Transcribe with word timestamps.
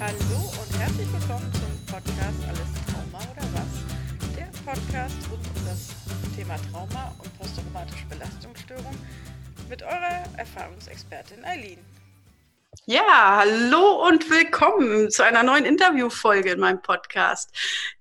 Hallo 0.00 0.52
und 0.62 0.78
herzlich 0.78 1.12
willkommen 1.12 1.52
zum 1.54 1.86
Podcast 1.86 2.38
Alles 2.46 2.68
Trauma 2.86 3.18
oder 3.32 3.42
was? 3.52 4.36
Der 4.36 4.46
Podcast 4.64 5.16
rund 5.28 5.44
um 5.44 5.64
das 5.66 5.88
Thema 6.36 6.56
Trauma 6.70 7.12
und 7.18 7.36
posttraumatische 7.36 8.06
Belastungsstörung 8.06 8.96
mit 9.68 9.82
eurer 9.82 10.22
Erfahrungsexpertin 10.36 11.44
Eileen. 11.44 11.84
Ja, 12.86 13.38
hallo 13.40 14.06
und 14.06 14.30
willkommen 14.30 15.10
zu 15.10 15.24
einer 15.24 15.42
neuen 15.42 15.64
Interviewfolge 15.64 16.52
in 16.52 16.60
meinem 16.60 16.80
Podcast. 16.80 17.50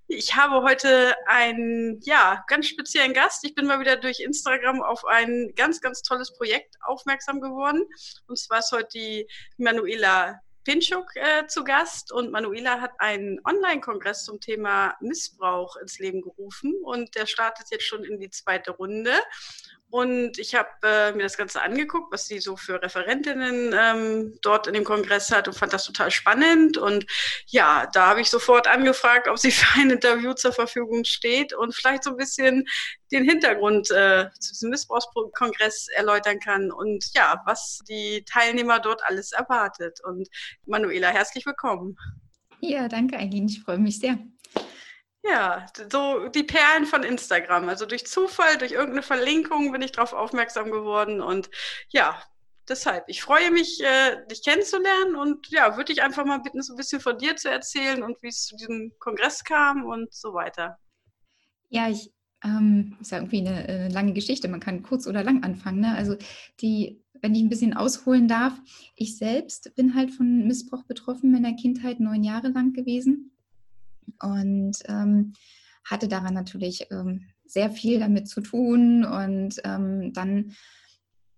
Ich 0.05 0.35
habe 0.35 0.61
heute 0.61 1.15
einen, 1.25 1.99
ja, 2.03 2.43
ganz 2.47 2.67
speziellen 2.67 3.13
Gast. 3.13 3.43
Ich 3.43 3.55
bin 3.55 3.65
mal 3.65 3.79
wieder 3.79 3.95
durch 3.95 4.19
Instagram 4.19 4.83
auf 4.83 5.03
ein 5.05 5.51
ganz, 5.55 5.81
ganz 5.81 6.03
tolles 6.03 6.31
Projekt 6.31 6.75
aufmerksam 6.81 7.41
geworden. 7.41 7.87
Und 8.27 8.37
zwar 8.37 8.59
ist 8.59 8.71
heute 8.71 8.87
die 8.93 9.27
Manuela 9.57 10.39
Pinchuk 10.67 11.15
äh, 11.15 11.47
zu 11.47 11.63
Gast 11.63 12.11
und 12.11 12.29
Manuela 12.29 12.81
hat 12.81 12.91
einen 12.99 13.39
Online-Kongress 13.45 14.25
zum 14.25 14.41
Thema 14.41 14.97
Missbrauch 14.99 15.77
ins 15.77 15.97
Leben 15.97 16.21
gerufen 16.21 16.73
und 16.83 17.15
der 17.15 17.25
startet 17.25 17.67
jetzt 17.71 17.85
schon 17.85 18.03
in 18.03 18.19
die 18.19 18.29
zweite 18.29 18.71
Runde. 18.71 19.13
Und 19.89 20.37
ich 20.37 20.53
habe 20.53 20.69
äh, 20.83 21.13
mir 21.13 21.23
das 21.23 21.37
Ganze 21.37 21.61
angeguckt, 21.61 22.11
was 22.11 22.25
sie 22.25 22.39
so 22.39 22.57
für 22.57 22.81
Referentinnen 22.81 23.73
ähm, 23.73 24.37
dort 24.41 24.67
in 24.67 24.73
dem 24.73 24.83
Kongress 24.83 25.31
hat 25.31 25.47
und 25.47 25.53
fand 25.53 25.71
das 25.71 25.85
total 25.85 26.11
spannend. 26.11 26.77
Und 26.77 27.05
ja, 27.45 27.87
da 27.93 28.07
habe 28.07 28.19
ich 28.19 28.29
sofort 28.29 28.67
angefragt, 28.67 29.29
ob 29.29 29.37
sie 29.37 29.51
für 29.51 29.79
ein 29.79 29.89
Interview 29.89 30.33
zur 30.33 30.51
Verfügung 30.51 31.05
steht 31.05 31.53
und 31.53 31.73
vielleicht 31.73 32.03
so 32.03 32.11
ein 32.11 32.17
bisschen 32.17 32.65
den 33.11 33.23
Hintergrund 33.23 33.89
äh, 33.91 34.29
zu 34.39 34.51
diesem 34.51 34.71
Missbrauchskongress 34.71 35.87
erläutern 35.95 36.39
kann 36.39 36.71
und 36.71 37.05
ja, 37.13 37.41
was 37.45 37.79
die 37.87 38.25
Teilnehmer 38.25 38.79
dort 38.79 39.01
alles 39.05 39.31
erwartet. 39.31 40.01
Und 40.03 40.27
Manuela, 40.65 41.09
herzlich 41.09 41.45
willkommen. 41.45 41.97
Ja, 42.59 42.89
danke, 42.89 43.17
Eileen. 43.17 43.47
Ich 43.47 43.61
freue 43.61 43.77
mich 43.77 43.99
sehr. 43.99 44.17
Ja, 45.29 45.65
so 45.91 46.29
die 46.29 46.43
Perlen 46.43 46.85
von 46.85 47.03
Instagram. 47.03 47.67
Also 47.67 47.85
durch 47.85 48.05
Zufall, 48.05 48.57
durch 48.57 48.71
irgendeine 48.71 49.01
Verlinkung 49.01 49.71
bin 49.71 49.81
ich 49.81 49.91
darauf 49.91 50.13
aufmerksam 50.13 50.71
geworden. 50.71 51.21
Und 51.21 51.49
ja, 51.89 52.21
deshalb, 52.69 53.05
ich 53.07 53.21
freue 53.21 53.51
mich, 53.51 53.83
äh, 53.83 54.25
dich 54.27 54.43
kennenzulernen 54.43 55.15
und 55.15 55.49
ja, 55.49 55.75
würde 55.75 55.93
dich 55.93 56.01
einfach 56.01 56.25
mal 56.25 56.39
bitten, 56.39 56.61
so 56.61 56.73
ein 56.73 56.77
bisschen 56.77 57.01
von 57.01 57.17
dir 57.17 57.35
zu 57.35 57.49
erzählen 57.49 58.03
und 58.03 58.21
wie 58.21 58.27
es 58.27 58.45
zu 58.45 58.55
diesem 58.55 58.93
Kongress 58.99 59.43
kam 59.43 59.85
und 59.85 60.13
so 60.13 60.33
weiter. 60.33 60.77
Ja, 61.69 61.89
ich 61.89 62.13
ähm, 62.43 62.95
ist 63.01 63.11
ja 63.11 63.17
irgendwie 63.17 63.39
eine, 63.39 63.65
eine, 63.67 63.89
lange 63.89 64.13
Geschichte. 64.13 64.47
Man 64.47 64.59
kann 64.61 64.83
kurz 64.83 65.07
oder 65.07 65.23
lang 65.23 65.43
anfangen. 65.43 65.81
Ne? 65.81 65.95
Also 65.95 66.15
die, 66.61 67.03
wenn 67.21 67.35
ich 67.35 67.41
ein 67.41 67.49
bisschen 67.49 67.73
ausholen 67.73 68.29
darf, 68.29 68.53
ich 68.95 69.17
selbst 69.17 69.75
bin 69.75 69.95
halt 69.95 70.11
von 70.11 70.47
Missbrauch 70.47 70.83
betroffen 70.83 71.35
in 71.35 71.43
der 71.43 71.55
Kindheit 71.55 71.99
neun 71.99 72.23
Jahre 72.23 72.49
lang 72.49 72.71
gewesen 72.71 73.31
und 74.21 74.77
ähm, 74.87 75.33
hatte 75.85 76.07
daran 76.07 76.33
natürlich 76.33 76.87
ähm, 76.91 77.21
sehr 77.45 77.69
viel 77.69 77.99
damit 77.99 78.27
zu 78.27 78.41
tun 78.41 79.05
und 79.05 79.55
ähm, 79.63 80.11
dann 80.13 80.51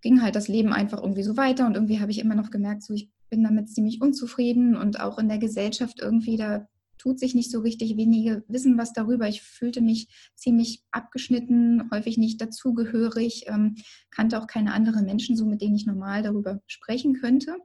ging 0.01 0.21
halt 0.21 0.35
das 0.35 0.47
Leben 0.47 0.73
einfach 0.73 1.01
irgendwie 1.01 1.23
so 1.23 1.37
weiter 1.37 1.67
und 1.67 1.75
irgendwie 1.75 1.99
habe 1.99 2.11
ich 2.11 2.19
immer 2.19 2.35
noch 2.35 2.51
gemerkt, 2.51 2.83
so 2.83 2.93
ich 2.93 3.09
bin 3.29 3.43
damit 3.43 3.69
ziemlich 3.69 4.01
unzufrieden 4.01 4.75
und 4.75 4.99
auch 4.99 5.19
in 5.19 5.29
der 5.29 5.37
Gesellschaft 5.37 5.99
irgendwie 5.99 6.37
da 6.37 6.67
tut 6.99 7.17
sich 7.17 7.33
nicht 7.33 7.49
so 7.49 7.61
richtig, 7.61 7.97
wenige 7.97 8.43
wissen 8.47 8.77
was 8.77 8.93
darüber. 8.93 9.27
Ich 9.27 9.41
fühlte 9.41 9.81
mich 9.81 10.07
ziemlich 10.35 10.83
abgeschnitten, 10.91 11.89
häufig 11.91 12.17
nicht 12.17 12.39
dazugehörig, 12.39 13.45
ähm, 13.47 13.77
kannte 14.11 14.39
auch 14.39 14.47
keine 14.47 14.73
anderen 14.73 15.05
Menschen, 15.05 15.35
so 15.35 15.45
mit 15.45 15.61
denen 15.61 15.75
ich 15.75 15.87
normal 15.87 16.21
darüber 16.21 16.61
sprechen 16.67 17.13
könnte. 17.15 17.55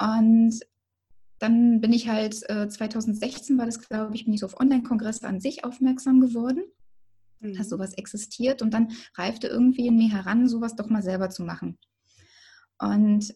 Und 0.00 0.58
dann 1.38 1.80
bin 1.80 1.92
ich 1.92 2.08
halt, 2.08 2.48
äh, 2.48 2.68
2016 2.68 3.58
war 3.58 3.66
das, 3.66 3.80
glaube 3.80 4.14
ich, 4.14 4.24
bin 4.24 4.34
ich 4.34 4.40
so 4.40 4.46
auf 4.46 4.58
Online-Kongresse 4.58 5.26
an 5.26 5.40
sich 5.40 5.64
aufmerksam 5.64 6.20
geworden, 6.20 6.62
mhm. 7.40 7.54
dass 7.54 7.68
sowas 7.68 7.94
existiert. 7.94 8.62
Und 8.62 8.72
dann 8.72 8.92
reifte 9.16 9.48
irgendwie 9.48 9.86
in 9.86 9.96
mir 9.96 10.10
heran, 10.10 10.48
sowas 10.48 10.76
doch 10.76 10.88
mal 10.88 11.02
selber 11.02 11.30
zu 11.30 11.42
machen. 11.42 11.78
Und 12.78 13.34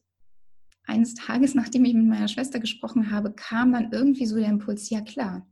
eines 0.84 1.14
Tages, 1.14 1.54
nachdem 1.54 1.84
ich 1.84 1.94
mit 1.94 2.06
meiner 2.06 2.28
Schwester 2.28 2.58
gesprochen 2.58 3.10
habe, 3.10 3.32
kam 3.32 3.72
dann 3.72 3.92
irgendwie 3.92 4.26
so 4.26 4.36
der 4.36 4.48
Impuls, 4.48 4.88
ja 4.90 5.00
klar. 5.00 5.46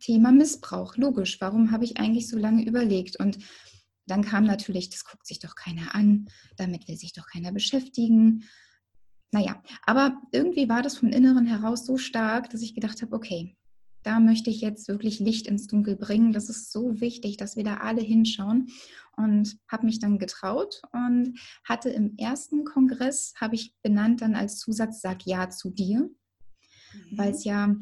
Thema 0.00 0.30
Missbrauch, 0.30 0.96
logisch. 0.96 1.40
Warum 1.40 1.72
habe 1.72 1.84
ich 1.84 1.98
eigentlich 1.98 2.28
so 2.28 2.38
lange 2.38 2.64
überlegt? 2.64 3.18
Und 3.18 3.38
dann 4.06 4.22
kam 4.22 4.44
natürlich, 4.44 4.90
das 4.90 5.04
guckt 5.04 5.26
sich 5.26 5.38
doch 5.38 5.54
keiner 5.54 5.94
an, 5.94 6.28
damit 6.56 6.88
will 6.88 6.96
sich 6.96 7.12
doch 7.12 7.26
keiner 7.26 7.52
beschäftigen. 7.52 8.44
Naja, 9.30 9.62
aber 9.84 10.20
irgendwie 10.32 10.68
war 10.68 10.82
das 10.82 10.96
vom 10.96 11.10
Inneren 11.10 11.46
heraus 11.46 11.84
so 11.84 11.98
stark, 11.98 12.48
dass 12.50 12.62
ich 12.62 12.74
gedacht 12.74 13.02
habe, 13.02 13.14
okay, 13.14 13.56
da 14.02 14.20
möchte 14.20 14.48
ich 14.48 14.60
jetzt 14.60 14.88
wirklich 14.88 15.18
Licht 15.18 15.46
ins 15.46 15.66
Dunkel 15.66 15.96
bringen. 15.96 16.32
Das 16.32 16.48
ist 16.48 16.72
so 16.72 17.00
wichtig, 17.00 17.36
dass 17.36 17.56
wir 17.56 17.64
da 17.64 17.78
alle 17.78 18.00
hinschauen. 18.00 18.68
Und 19.16 19.58
habe 19.66 19.84
mich 19.84 19.98
dann 19.98 20.18
getraut 20.18 20.80
und 20.92 21.38
hatte 21.64 21.90
im 21.90 22.16
ersten 22.16 22.64
Kongress, 22.64 23.34
habe 23.38 23.56
ich 23.56 23.74
benannt 23.82 24.22
dann 24.22 24.36
als 24.36 24.58
Zusatz, 24.58 25.00
sag 25.00 25.26
ja 25.26 25.50
zu 25.50 25.70
dir, 25.70 26.02
mhm. 26.02 27.18
weil 27.18 27.32
es 27.32 27.42
ja, 27.42 27.74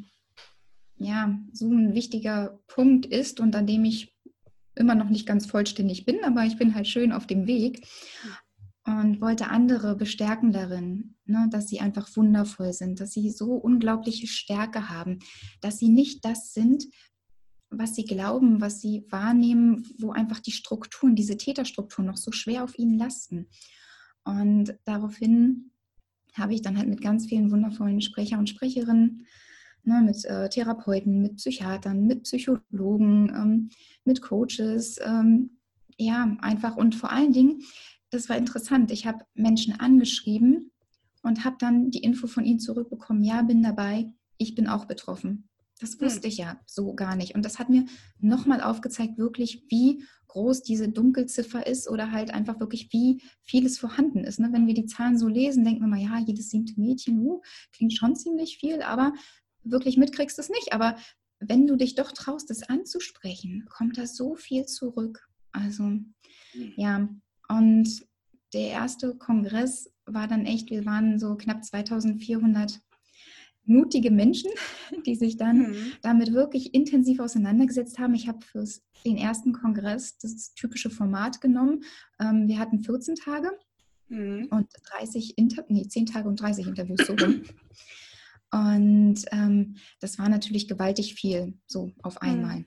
ja 0.97 1.39
so 1.53 1.71
ein 1.71 1.95
wichtiger 1.95 2.59
Punkt 2.67 3.05
ist 3.05 3.39
und 3.39 3.55
an 3.55 3.67
dem 3.67 3.85
ich 3.85 4.17
immer 4.75 4.95
noch 4.95 5.11
nicht 5.11 5.27
ganz 5.27 5.47
vollständig 5.47 6.07
bin, 6.07 6.25
aber 6.25 6.45
ich 6.45 6.57
bin 6.57 6.75
halt 6.75 6.89
schön 6.89 7.13
auf 7.13 7.27
dem 7.27 7.47
Weg 7.47 7.87
und 8.87 9.21
wollte 9.21 9.49
andere 9.49 9.97
bestärken 9.97 10.53
darin, 10.53 11.17
ne, 11.25 11.49
dass 11.51 11.69
sie 11.69 11.81
einfach 11.81 12.09
wundervoll 12.17 12.73
sind, 12.73 13.01
dass 13.01 13.13
sie 13.13 13.31
so 13.31 13.55
unglaubliche 13.55 14.29
Stärke 14.29 14.89
haben, 14.89 15.19
dass 15.61 15.79
sie 15.79 15.89
nicht 15.89 16.25
das 16.25 16.55
sind, 16.55 16.85
was 17.69 17.97
sie 17.97 18.05
glauben, 18.05 18.61
was 18.61 18.81
sie 18.81 19.05
wahrnehmen, 19.11 19.85
wo 19.99 20.13
einfach 20.13 20.39
die 20.39 20.53
Strukturen, 20.53 21.17
diese 21.17 21.37
Täterstrukturen 21.37 22.07
noch 22.07 22.17
so 22.17 22.31
schwer 22.31 22.63
auf 22.63 22.79
ihnen 22.79 22.97
lasten. 22.97 23.49
Und 24.25 24.79
daraufhin 24.85 25.73
habe 26.35 26.55
ich 26.55 26.63
dann 26.63 26.79
halt 26.79 26.89
mit 26.89 27.01
ganz 27.01 27.27
vielen 27.27 27.51
wundervollen 27.51 28.01
Sprecher 28.01 28.39
und 28.39 28.49
Sprecherinnen, 28.49 29.27
ne, 29.83 30.03
mit 30.03 30.25
äh, 30.27 30.49
Therapeuten, 30.49 31.23
mit 31.23 31.37
Psychiatern, 31.37 32.07
mit 32.07 32.23
Psychologen, 32.23 33.33
ähm, 33.35 33.71
mit 34.05 34.23
Coaches, 34.23 35.01
ähm, 35.05 35.59
ja, 35.99 36.37
einfach 36.41 36.77
und 36.77 36.95
vor 36.95 37.11
allen 37.11 37.33
Dingen 37.33 37.63
das 38.11 38.29
war 38.29 38.37
interessant. 38.37 38.91
Ich 38.91 39.07
habe 39.07 39.25
Menschen 39.35 39.79
angeschrieben 39.79 40.71
und 41.23 41.45
habe 41.45 41.57
dann 41.59 41.91
die 41.91 42.03
Info 42.03 42.27
von 42.27 42.45
ihnen 42.45 42.61
zurückbekommen, 42.61 43.25
ja, 43.25 43.43
bin 43.43 43.63
dabei, 43.63 44.13
ich 44.39 44.55
bin 44.55 44.69
auch 44.69 44.85
betroffen. 44.85 45.49
Das 45.81 45.95
hm. 45.95 46.03
wusste 46.03 46.29
ich 46.29 46.39
ja 46.39 46.61
so 46.67 46.95
gar 46.95 47.17
nicht. 47.17 47.35
Und 47.35 47.45
das 47.45 47.59
hat 47.59 47.69
mir 47.69 47.87
nochmal 48.19 48.61
aufgezeigt, 48.61 49.19
wirklich, 49.19 49.65
wie 49.69 50.05
groß 50.29 50.63
diese 50.63 50.89
Dunkelziffer 50.89 51.67
ist 51.67 51.89
oder 51.89 52.13
halt 52.13 52.33
einfach 52.33 52.61
wirklich, 52.61 52.93
wie 52.93 53.23
vieles 53.43 53.79
vorhanden 53.79 54.25
ist. 54.25 54.39
Ne? 54.39 54.49
Wenn 54.53 54.67
wir 54.67 54.75
die 54.75 54.87
Zahlen 54.87 55.19
so 55.19 55.29
lesen, 55.29 55.65
denken 55.65 55.81
wir 55.81 55.89
mal, 55.89 56.01
ja, 56.01 56.19
jedes 56.19 56.51
siebte 56.51 56.79
Mädchen, 56.79 57.19
uh, 57.21 57.43
klingt 57.73 57.95
schon 57.95 58.17
ziemlich 58.17 58.59
viel, 58.59 58.83
aber 58.83 59.13
wirklich 59.63 59.97
mitkriegst 59.97 60.39
du 60.39 60.43
es 60.43 60.51
nicht. 60.51 60.73
Aber 60.73 60.97
wenn 61.41 61.67
du 61.67 61.77
dich 61.77 61.95
doch 61.95 62.13
traust, 62.13 62.51
es 62.51 62.63
anzusprechen, 62.63 63.67
kommt 63.69 63.99
da 63.99 64.07
so 64.07 64.35
viel 64.35 64.67
zurück. 64.67 65.29
Also, 65.53 65.85
hm. 65.85 66.15
ja, 66.77 67.09
und 67.49 68.07
der 68.53 68.69
erste 68.69 69.15
Kongress 69.17 69.91
war 70.07 70.29
dann 70.29 70.47
echt, 70.47 70.71
wir 70.71 70.87
waren 70.87 71.19
so 71.19 71.37
knapp 71.37 71.65
2400 71.65 72.81
mutige 73.65 74.11
Menschen, 74.11 74.51
die 75.07 75.17
sich 75.17 75.37
dann 75.37 75.71
mhm. 75.71 75.93
damit 76.03 76.33
wirklich 76.33 76.75
intensiv 76.75 77.21
auseinandergesetzt 77.21 77.99
haben. 77.99 78.15
Ich 78.15 78.29
habe 78.29 78.45
für 78.45 78.65
den 79.05 79.17
ersten 79.17 79.53
Kongress 79.53 80.17
das 80.19 80.55
typische 80.55 80.91
Format 80.91 81.41
genommen. 81.41 81.83
Ähm, 82.21 82.49
wir 82.49 82.59
hatten 82.59 82.81
14 82.81 83.17
Tage 83.17 83.51
mhm. 84.09 84.49
und 84.51 84.69
30 84.99 85.37
Inter 85.37 85.65
nee, 85.69 85.87
10 85.87 86.07
Tage 86.07 86.29
und 86.29 86.41
30 86.41 86.69
Interviews 86.69 87.07
so. 87.07 87.17
Und 88.53 89.25
ähm, 89.33 89.77
das 90.01 90.19
war 90.19 90.29
natürlich 90.29 90.69
gewaltig 90.69 91.15
viel, 91.15 91.55
so 91.67 91.93
auf 92.03 92.15
mhm. 92.23 92.29
einmal. 92.29 92.59
Mhm. 92.61 92.67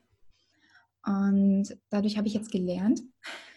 Und 1.09 1.75
dadurch 1.89 2.17
habe 2.17 2.27
ich 2.27 2.35
jetzt 2.35 2.51
gelernt 2.51 3.01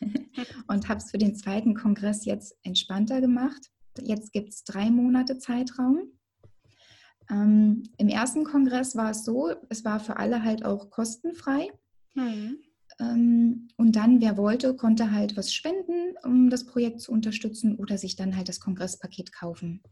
und 0.69 0.89
habe 0.89 1.01
es 1.01 1.11
für 1.11 1.19
den 1.19 1.37
zweiten 1.37 1.75
Kongress 1.75 2.25
jetzt 2.25 2.57
entspannter 2.63 3.21
gemacht. 3.21 3.71
Jetzt 4.01 4.33
gibt 4.33 4.49
es 4.49 4.65
drei 4.65 4.91
Monate 4.91 5.37
Zeitraum. 5.37 6.01
Ähm, 7.31 7.83
Im 7.99 8.09
ersten 8.09 8.45
Kongress 8.45 8.97
war 8.97 9.11
es 9.11 9.27
so, 9.27 9.51
es 9.69 9.85
war 9.85 10.01
für 10.01 10.17
alle 10.17 10.43
halt 10.43 10.65
auch 10.65 10.89
kostenfrei. 10.89 11.69
Mhm. 12.15 12.57
Ähm, 12.99 13.69
und 13.77 13.97
dann, 13.97 14.23
wer 14.23 14.39
wollte, 14.39 14.75
konnte 14.75 15.11
halt 15.11 15.37
was 15.37 15.53
spenden, 15.53 16.15
um 16.25 16.49
das 16.49 16.65
Projekt 16.65 17.03
zu 17.03 17.13
unterstützen 17.13 17.77
oder 17.77 17.99
sich 17.99 18.17
dann 18.17 18.35
halt 18.35 18.49
das 18.49 18.61
Kongresspaket 18.61 19.31
kaufen. 19.31 19.83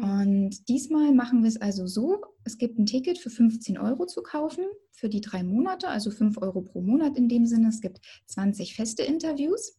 Und 0.00 0.68
diesmal 0.68 1.12
machen 1.12 1.42
wir 1.42 1.48
es 1.48 1.60
also 1.60 1.86
so, 1.86 2.22
es 2.44 2.56
gibt 2.56 2.78
ein 2.78 2.86
Ticket 2.86 3.18
für 3.18 3.28
15 3.28 3.76
Euro 3.78 4.06
zu 4.06 4.22
kaufen 4.22 4.64
für 4.92 5.10
die 5.10 5.20
drei 5.20 5.42
Monate, 5.42 5.88
also 5.88 6.10
5 6.10 6.38
Euro 6.38 6.62
pro 6.62 6.80
Monat 6.80 7.18
in 7.18 7.28
dem 7.28 7.44
Sinne. 7.44 7.68
Es 7.68 7.82
gibt 7.82 8.00
20 8.26 8.74
feste 8.74 9.02
Interviews 9.02 9.76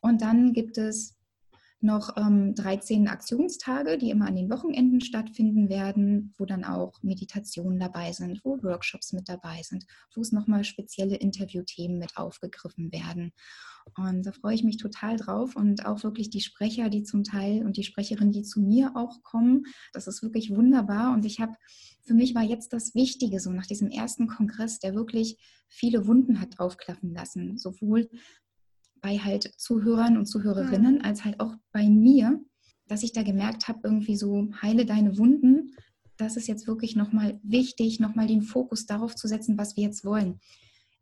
und 0.00 0.22
dann 0.22 0.52
gibt 0.52 0.78
es 0.78 1.15
noch 1.86 2.16
ähm, 2.16 2.54
13 2.54 3.08
Aktionstage, 3.08 3.96
die 3.96 4.10
immer 4.10 4.26
an 4.26 4.36
den 4.36 4.50
Wochenenden 4.50 5.00
stattfinden 5.00 5.70
werden, 5.70 6.34
wo 6.36 6.44
dann 6.44 6.64
auch 6.64 7.02
Meditationen 7.02 7.78
dabei 7.78 8.12
sind, 8.12 8.44
wo 8.44 8.62
Workshops 8.62 9.12
mit 9.12 9.28
dabei 9.28 9.62
sind, 9.62 9.86
wo 10.14 10.20
es 10.20 10.32
nochmal 10.32 10.64
spezielle 10.64 11.16
Interviewthemen 11.16 11.98
mit 11.98 12.16
aufgegriffen 12.16 12.92
werden. 12.92 13.32
Und 13.94 14.26
da 14.26 14.32
freue 14.32 14.54
ich 14.54 14.64
mich 14.64 14.78
total 14.78 15.16
drauf 15.16 15.54
und 15.54 15.86
auch 15.86 16.02
wirklich 16.02 16.28
die 16.28 16.40
Sprecher, 16.40 16.90
die 16.90 17.04
zum 17.04 17.22
Teil 17.22 17.64
und 17.64 17.76
die 17.76 17.84
Sprecherinnen, 17.84 18.32
die 18.32 18.42
zu 18.42 18.60
mir 18.60 18.96
auch 18.96 19.22
kommen, 19.22 19.64
das 19.92 20.08
ist 20.08 20.22
wirklich 20.22 20.50
wunderbar. 20.50 21.14
Und 21.14 21.24
ich 21.24 21.38
habe, 21.38 21.52
für 22.02 22.14
mich 22.14 22.34
war 22.34 22.42
jetzt 22.42 22.72
das 22.72 22.94
Wichtige, 22.94 23.38
so 23.38 23.50
nach 23.50 23.66
diesem 23.66 23.88
ersten 23.88 24.26
Kongress, 24.26 24.80
der 24.80 24.94
wirklich 24.94 25.38
viele 25.68 26.06
Wunden 26.06 26.40
hat 26.40 26.58
aufklaffen 26.58 27.14
lassen, 27.14 27.58
sowohl 27.58 28.10
bei 29.06 29.18
halt 29.18 29.52
Zuhörern 29.56 30.16
und 30.16 30.26
Zuhörerinnen 30.26 30.96
mhm. 30.96 31.02
als 31.02 31.24
halt 31.24 31.38
auch 31.38 31.54
bei 31.70 31.88
mir, 31.88 32.40
dass 32.88 33.04
ich 33.04 33.12
da 33.12 33.22
gemerkt 33.22 33.68
habe, 33.68 33.78
irgendwie 33.84 34.16
so 34.16 34.48
heile 34.60 34.84
deine 34.84 35.16
Wunden. 35.16 35.76
Das 36.16 36.36
ist 36.36 36.48
jetzt 36.48 36.66
wirklich 36.66 36.96
nochmal 36.96 37.38
wichtig, 37.44 38.00
nochmal 38.00 38.26
den 38.26 38.42
Fokus 38.42 38.84
darauf 38.84 39.14
zu 39.14 39.28
setzen, 39.28 39.56
was 39.58 39.76
wir 39.76 39.84
jetzt 39.84 40.04
wollen. 40.04 40.40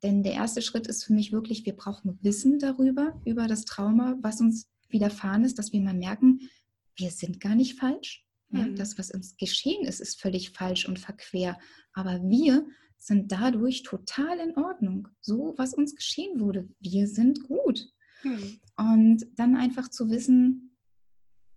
Denn 0.02 0.22
der 0.22 0.34
erste 0.34 0.60
Schritt 0.60 0.86
ist 0.86 1.04
für 1.04 1.14
mich 1.14 1.32
wirklich, 1.32 1.64
wir 1.64 1.74
brauchen 1.74 2.18
Wissen 2.20 2.58
darüber, 2.58 3.18
über 3.24 3.46
das 3.46 3.64
Trauma, 3.64 4.18
was 4.20 4.38
uns 4.42 4.68
widerfahren 4.90 5.42
ist, 5.42 5.58
dass 5.58 5.72
wir 5.72 5.80
mal 5.80 5.94
merken, 5.94 6.40
wir 6.96 7.10
sind 7.10 7.40
gar 7.40 7.54
nicht 7.54 7.78
falsch. 7.78 8.22
Ja, 8.50 8.66
mhm. 8.66 8.76
Das, 8.76 8.98
was 8.98 9.12
uns 9.12 9.34
geschehen 9.38 9.86
ist, 9.86 10.00
ist 10.00 10.20
völlig 10.20 10.50
falsch 10.50 10.86
und 10.86 10.98
verquer. 10.98 11.58
Aber 11.94 12.20
wir 12.22 12.66
sind 12.98 13.32
dadurch 13.32 13.82
total 13.82 14.38
in 14.38 14.56
Ordnung. 14.56 15.08
So, 15.20 15.54
was 15.56 15.74
uns 15.74 15.94
geschehen 15.94 16.40
wurde, 16.40 16.68
wir 16.80 17.06
sind 17.06 17.42
gut. 17.44 17.93
Mhm. 18.24 18.58
Und 18.76 19.26
dann 19.36 19.56
einfach 19.56 19.88
zu 19.88 20.10
wissen, 20.10 20.76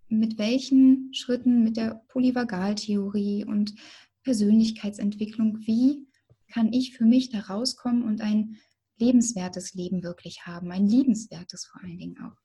mit 0.08 0.38
welchen 0.38 1.12
Schritten, 1.12 1.62
mit 1.62 1.76
der 1.76 2.02
Polyvagaltheorie 2.08 3.44
und 3.44 3.74
Persönlichkeitsentwicklung, 4.22 5.58
wie 5.66 6.06
kann 6.52 6.72
ich 6.72 6.96
für 6.96 7.04
mich 7.04 7.30
da 7.30 7.40
rauskommen 7.40 8.02
und 8.02 8.20
ein 8.20 8.56
lebenswertes 8.98 9.74
Leben 9.74 10.02
wirklich 10.02 10.46
haben, 10.46 10.72
ein 10.72 10.86
liebenswertes 10.86 11.66
vor 11.66 11.82
allen 11.82 11.98
Dingen 11.98 12.18
auch. 12.20 12.36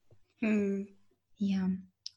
Hm. 0.41 0.87
Ja, 1.37 1.69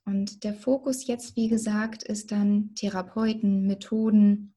und 0.05 0.45
der 0.45 0.55
Fokus 0.55 1.07
jetzt, 1.07 1.37
wie 1.37 1.49
gesagt, 1.49 2.05
ist 2.05 2.31
dann 2.31 2.75
Therapeuten, 2.75 3.67
Methoden. 3.67 4.55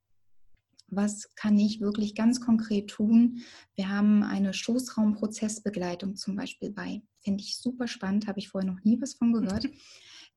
Was 0.87 1.33
kann 1.35 1.57
ich 1.57 1.81
wirklich 1.81 2.15
ganz 2.15 2.41
konkret 2.41 2.89
tun? 2.89 3.41
Wir 3.75 3.89
haben 3.89 4.23
eine 4.23 4.53
Schoßraumprozessbegleitung 4.53 6.15
zum 6.15 6.35
Beispiel 6.35 6.71
bei. 6.71 7.01
Finde 7.29 7.43
ich 7.43 7.57
super 7.57 7.87
spannend, 7.87 8.25
habe 8.25 8.39
ich 8.39 8.49
vorher 8.49 8.67
noch 8.67 8.83
nie 8.83 8.99
was 8.99 9.13
von 9.13 9.31
gehört. 9.31 9.69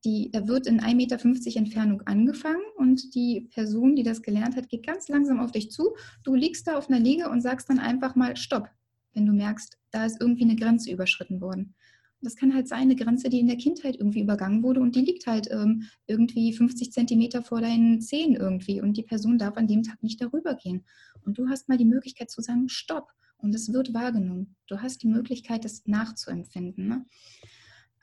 Die, 0.05 0.29
da 0.29 0.47
wird 0.47 0.67
in 0.67 0.79
1,50 0.79 0.93
Meter 0.93 1.57
Entfernung 1.57 2.01
angefangen 2.01 2.61
und 2.77 3.15
die 3.15 3.49
Person, 3.51 3.95
die 3.95 4.03
das 4.03 4.21
gelernt 4.21 4.55
hat, 4.55 4.69
geht 4.69 4.85
ganz 4.85 5.07
langsam 5.07 5.39
auf 5.39 5.51
dich 5.51 5.71
zu. 5.71 5.95
Du 6.23 6.35
liegst 6.35 6.67
da 6.67 6.77
auf 6.77 6.89
einer 6.89 6.99
Liege 6.99 7.29
und 7.29 7.41
sagst 7.41 7.67
dann 7.67 7.79
einfach 7.79 8.15
mal 8.15 8.37
Stopp, 8.37 8.69
wenn 9.15 9.25
du 9.25 9.33
merkst, 9.33 9.79
da 9.89 10.05
ist 10.05 10.21
irgendwie 10.21 10.43
eine 10.43 10.55
Grenze 10.55 10.91
überschritten 10.91 11.41
worden. 11.41 11.73
Das 12.21 12.35
kann 12.35 12.53
halt 12.53 12.67
sein, 12.67 12.81
eine 12.81 12.95
Grenze, 12.95 13.27
die 13.31 13.39
in 13.39 13.47
der 13.47 13.57
Kindheit 13.57 13.95
irgendwie 13.95 14.21
übergangen 14.21 14.61
wurde 14.61 14.79
und 14.79 14.95
die 14.95 15.01
liegt 15.01 15.25
halt 15.25 15.49
ähm, 15.49 15.87
irgendwie 16.05 16.53
50 16.53 16.91
Zentimeter 16.91 17.41
vor 17.41 17.61
deinen 17.61 18.01
Zehen 18.01 18.35
irgendwie 18.35 18.81
und 18.81 18.97
die 18.97 19.03
Person 19.03 19.39
darf 19.39 19.57
an 19.57 19.67
dem 19.67 19.81
Tag 19.81 20.03
nicht 20.03 20.21
darüber 20.21 20.53
gehen. 20.53 20.85
Und 21.25 21.39
du 21.39 21.49
hast 21.49 21.69
mal 21.69 21.77
die 21.79 21.85
Möglichkeit 21.85 22.29
zu 22.29 22.41
sagen 22.41 22.69
Stopp 22.69 23.07
und 23.37 23.53
es 23.55 23.71
wird 23.71 23.93
wahrgenommen. 23.93 24.55
Du 24.67 24.81
hast 24.81 25.03
die 25.03 25.07
Möglichkeit, 25.07 25.65
das 25.65 25.85
nachzuempfinden. 25.85 26.87
Ne? 26.87 27.05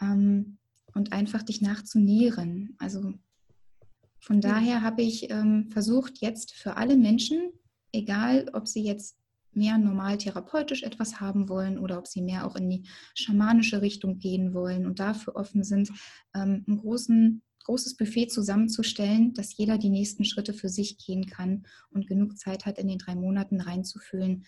Ähm, 0.00 0.58
und 0.94 1.12
einfach 1.12 1.42
dich 1.42 1.60
nachzunähren. 1.60 2.74
Also 2.78 3.14
von 4.20 4.40
daher 4.40 4.82
habe 4.82 5.02
ich 5.02 5.30
ähm, 5.30 5.68
versucht, 5.70 6.18
jetzt 6.18 6.52
für 6.52 6.76
alle 6.76 6.96
Menschen, 6.96 7.52
egal 7.92 8.50
ob 8.52 8.68
sie 8.68 8.82
jetzt 8.82 9.16
mehr 9.52 9.78
normal 9.78 10.18
therapeutisch 10.18 10.82
etwas 10.82 11.20
haben 11.20 11.48
wollen 11.48 11.78
oder 11.78 11.98
ob 11.98 12.06
sie 12.06 12.22
mehr 12.22 12.46
auch 12.46 12.54
in 12.54 12.70
die 12.70 12.84
schamanische 13.14 13.82
Richtung 13.82 14.18
gehen 14.18 14.54
wollen 14.54 14.86
und 14.86 15.00
dafür 15.00 15.36
offen 15.36 15.64
sind, 15.64 15.90
ähm, 16.34 16.64
ein 16.68 16.76
großen, 16.78 17.42
großes 17.64 17.96
Buffet 17.96 18.28
zusammenzustellen, 18.28 19.32
dass 19.34 19.56
jeder 19.56 19.78
die 19.78 19.90
nächsten 19.90 20.24
Schritte 20.24 20.54
für 20.54 20.68
sich 20.68 20.98
gehen 20.98 21.26
kann 21.26 21.64
und 21.90 22.06
genug 22.06 22.38
Zeit 22.38 22.64
hat, 22.64 22.78
in 22.78 22.88
den 22.88 22.98
drei 22.98 23.14
Monaten 23.14 23.60
reinzufühlen, 23.60 24.44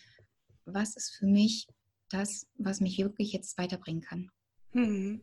was 0.65 0.97
ist 0.97 1.15
für 1.17 1.27
mich 1.27 1.67
das, 2.11 2.47
was 2.59 2.81
mich 2.81 2.99
wirklich 2.99 3.33
jetzt 3.33 3.59
weiterbringen 3.59 4.03
kann. 4.03 4.31
Mhm. 4.73 5.23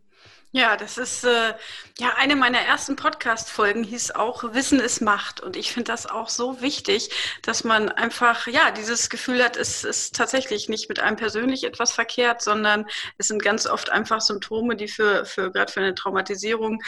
Ja, 0.52 0.78
das 0.78 0.98
ist 0.98 1.24
äh, 1.24 1.54
ja 2.00 2.14
eine 2.18 2.36
meiner 2.36 2.60
ersten 2.60 2.96
Podcast-Folgen 2.96 3.84
hieß 3.84 4.12
auch 4.12 4.54
Wissen 4.54 4.80
ist 4.80 5.02
Macht. 5.02 5.42
Und 5.42 5.56
ich 5.56 5.72
finde 5.72 5.92
das 5.92 6.08
auch 6.08 6.28
so 6.28 6.62
wichtig, 6.62 7.10
dass 7.44 7.64
man 7.64 7.90
einfach 7.90 8.48
ja 8.48 8.72
dieses 8.72 9.10
Gefühl 9.10 9.44
hat, 9.44 9.58
es 9.58 9.84
ist 9.84 10.16
tatsächlich 10.16 10.68
nicht 10.68 10.90
mit 10.90 11.00
einem 11.00 11.18
persönlich 11.18 11.64
etwas 11.64 11.92
verkehrt, 11.92 12.42
sondern 12.42 12.86
es 13.18 13.28
sind 13.28 13.44
ganz 13.44 13.68
oft 13.68 13.92
einfach 13.92 14.22
Symptome, 14.22 14.76
die 14.76 14.88
für, 14.88 15.26
für 15.26 15.52
gerade 15.52 15.72
für 15.72 15.82
eine 15.82 15.96
Traumatisierung 15.96 16.82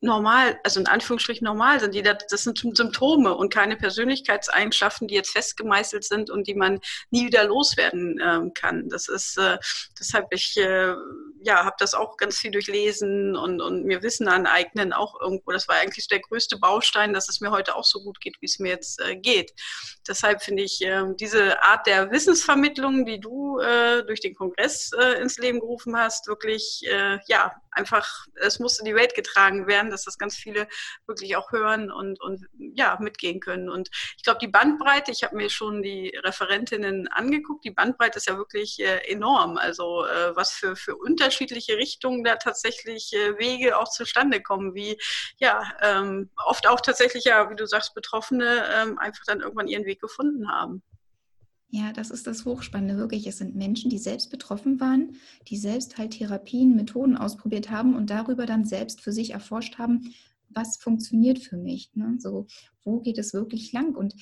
normal, 0.00 0.58
also 0.62 0.80
in 0.80 0.86
Anführungsstrichen 0.86 1.44
normal 1.44 1.80
sind. 1.80 1.94
Die, 1.94 2.02
das 2.02 2.42
sind 2.42 2.58
Symptome 2.58 3.34
und 3.34 3.52
keine 3.52 3.76
Persönlichkeitseigenschaften, 3.76 5.08
die 5.08 5.14
jetzt 5.14 5.30
festgemeißelt 5.30 6.04
sind 6.04 6.30
und 6.30 6.46
die 6.46 6.54
man 6.54 6.80
nie 7.10 7.26
wieder 7.26 7.44
loswerden 7.44 8.20
ähm, 8.22 8.52
kann. 8.54 8.88
Das 8.88 9.08
ist, 9.08 9.38
äh, 9.38 9.58
deshalb 9.98 10.26
ich 10.32 10.56
äh, 10.56 10.94
ja, 11.42 11.64
habe 11.64 11.76
das 11.78 11.94
auch 11.94 12.16
ganz 12.16 12.38
viel 12.38 12.50
durchlesen 12.50 13.36
und, 13.36 13.60
und 13.60 13.84
mir 13.84 14.02
Wissen 14.02 14.28
aneignen 14.28 14.92
auch 14.92 15.20
irgendwo. 15.20 15.52
Das 15.52 15.68
war 15.68 15.76
eigentlich 15.76 16.08
der 16.08 16.20
größte 16.20 16.58
Baustein, 16.58 17.12
dass 17.12 17.28
es 17.28 17.40
mir 17.40 17.50
heute 17.50 17.76
auch 17.76 17.84
so 17.84 18.00
gut 18.00 18.20
geht, 18.20 18.36
wie 18.40 18.46
es 18.46 18.58
mir 18.58 18.70
jetzt 18.70 19.00
äh, 19.00 19.16
geht. 19.16 19.52
Deshalb 20.06 20.42
finde 20.42 20.62
ich 20.62 20.80
äh, 20.82 21.04
diese 21.18 21.62
Art 21.62 21.86
der 21.86 22.10
Wissensvermittlung, 22.10 23.04
die 23.04 23.20
du 23.20 23.58
äh, 23.58 24.04
durch 24.04 24.20
den 24.20 24.34
Kongress 24.34 24.90
äh, 24.98 25.20
ins 25.20 25.38
Leben 25.38 25.60
gerufen 25.60 25.96
hast, 25.96 26.26
wirklich, 26.26 26.82
äh, 26.86 27.18
ja, 27.26 27.52
einfach, 27.72 28.26
es 28.36 28.58
muss 28.58 28.78
in 28.78 28.84
die 28.84 28.94
Welt 28.94 29.14
getragen 29.14 29.66
werden, 29.66 29.87
dass 29.90 30.04
das 30.04 30.18
ganz 30.18 30.36
viele 30.36 30.68
wirklich 31.06 31.36
auch 31.36 31.52
hören 31.52 31.90
und, 31.90 32.20
und 32.20 32.46
ja, 32.58 32.96
mitgehen 33.00 33.40
können. 33.40 33.68
Und 33.68 33.88
ich 34.16 34.22
glaube, 34.22 34.38
die 34.40 34.48
Bandbreite, 34.48 35.10
ich 35.10 35.22
habe 35.22 35.36
mir 35.36 35.50
schon 35.50 35.82
die 35.82 36.16
Referentinnen 36.24 37.08
angeguckt, 37.08 37.64
die 37.64 37.70
Bandbreite 37.70 38.18
ist 38.18 38.26
ja 38.26 38.36
wirklich 38.36 38.78
äh, 38.80 38.98
enorm. 39.10 39.56
Also 39.56 40.04
äh, 40.06 40.34
was 40.36 40.52
für, 40.52 40.76
für 40.76 40.96
unterschiedliche 40.96 41.76
Richtungen 41.76 42.24
da 42.24 42.36
tatsächlich 42.36 43.12
äh, 43.12 43.38
Wege 43.38 43.78
auch 43.78 43.88
zustande 43.88 44.42
kommen, 44.42 44.74
wie 44.74 44.98
ja, 45.38 45.62
ähm, 45.82 46.30
oft 46.44 46.66
auch 46.68 46.80
tatsächlich 46.80 47.24
ja, 47.24 47.50
wie 47.50 47.56
du 47.56 47.66
sagst, 47.66 47.94
Betroffene 47.94 48.64
ähm, 48.74 48.98
einfach 48.98 49.24
dann 49.26 49.40
irgendwann 49.40 49.68
ihren 49.68 49.84
Weg 49.84 50.00
gefunden 50.00 50.50
haben. 50.50 50.82
Ja, 51.70 51.92
das 51.92 52.10
ist 52.10 52.26
das 52.26 52.46
Hochspannende 52.46 52.96
wirklich. 52.96 53.26
Es 53.26 53.38
sind 53.38 53.54
Menschen, 53.54 53.90
die 53.90 53.98
selbst 53.98 54.30
betroffen 54.30 54.80
waren, 54.80 55.16
die 55.48 55.58
selbst 55.58 55.98
halt 55.98 56.12
Therapien, 56.12 56.74
Methoden 56.74 57.16
ausprobiert 57.16 57.70
haben 57.70 57.94
und 57.94 58.08
darüber 58.08 58.46
dann 58.46 58.64
selbst 58.64 59.02
für 59.02 59.12
sich 59.12 59.30
erforscht 59.30 59.76
haben, 59.76 60.14
was 60.48 60.78
funktioniert 60.78 61.38
für 61.38 61.58
mich. 61.58 61.90
Ne? 61.94 62.16
So, 62.18 62.46
wo 62.84 63.00
geht 63.00 63.18
es 63.18 63.34
wirklich 63.34 63.72
lang? 63.72 63.94
Und 63.94 64.14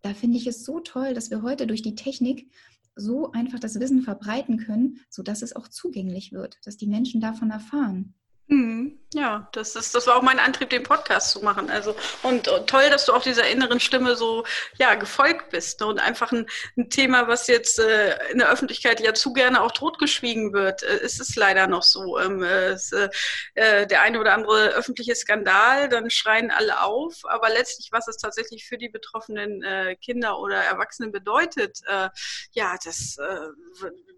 da 0.00 0.14
finde 0.14 0.38
ich 0.38 0.46
es 0.46 0.64
so 0.64 0.80
toll, 0.80 1.12
dass 1.12 1.30
wir 1.30 1.42
heute 1.42 1.66
durch 1.66 1.82
die 1.82 1.94
Technik 1.94 2.50
so 2.94 3.30
einfach 3.32 3.58
das 3.58 3.78
Wissen 3.78 4.00
verbreiten 4.00 4.56
können, 4.56 5.00
sodass 5.10 5.42
es 5.42 5.54
auch 5.54 5.68
zugänglich 5.68 6.32
wird, 6.32 6.58
dass 6.64 6.78
die 6.78 6.86
Menschen 6.86 7.20
davon 7.20 7.50
erfahren. 7.50 8.14
Mhm. 8.48 8.98
Ja, 9.16 9.48
das 9.52 9.74
ist, 9.76 9.94
das 9.94 10.06
war 10.06 10.16
auch 10.16 10.22
mein 10.22 10.38
Antrieb, 10.38 10.68
den 10.68 10.82
Podcast 10.82 11.30
zu 11.30 11.40
machen. 11.40 11.70
Also 11.70 11.96
und, 12.22 12.48
und 12.48 12.66
toll, 12.68 12.90
dass 12.90 13.06
du 13.06 13.14
auch 13.14 13.22
dieser 13.22 13.48
inneren 13.48 13.80
Stimme 13.80 14.14
so 14.14 14.44
ja 14.78 14.94
gefolgt 14.94 15.48
bist 15.48 15.80
ne? 15.80 15.86
und 15.86 15.98
einfach 15.98 16.32
ein, 16.32 16.46
ein, 16.76 16.90
Thema, 16.90 17.26
was 17.26 17.46
jetzt 17.46 17.78
äh, 17.78 18.30
in 18.30 18.40
der 18.40 18.50
Öffentlichkeit 18.50 19.00
ja 19.00 19.14
zu 19.14 19.32
gerne 19.32 19.62
auch 19.62 19.72
totgeschwiegen 19.72 20.52
wird, 20.52 20.82
äh, 20.82 20.98
ist 20.98 21.18
es 21.18 21.34
leider 21.34 21.66
noch 21.66 21.82
so. 21.82 22.18
Ähm, 22.18 22.42
äh, 22.42 22.74
ist, 22.74 22.92
äh, 22.92 23.86
der 23.86 24.02
eine 24.02 24.20
oder 24.20 24.34
andere 24.34 24.68
öffentliche 24.74 25.14
Skandal, 25.14 25.88
dann 25.88 26.10
schreien 26.10 26.50
alle 26.50 26.82
auf, 26.82 27.22
aber 27.24 27.48
letztlich, 27.48 27.92
was 27.92 28.08
es 28.08 28.18
tatsächlich 28.18 28.66
für 28.66 28.76
die 28.76 28.90
betroffenen 28.90 29.62
äh, 29.62 29.96
Kinder 29.96 30.38
oder 30.40 30.56
Erwachsenen 30.56 31.10
bedeutet, 31.10 31.80
äh, 31.86 32.10
ja, 32.52 32.76
das 32.84 33.16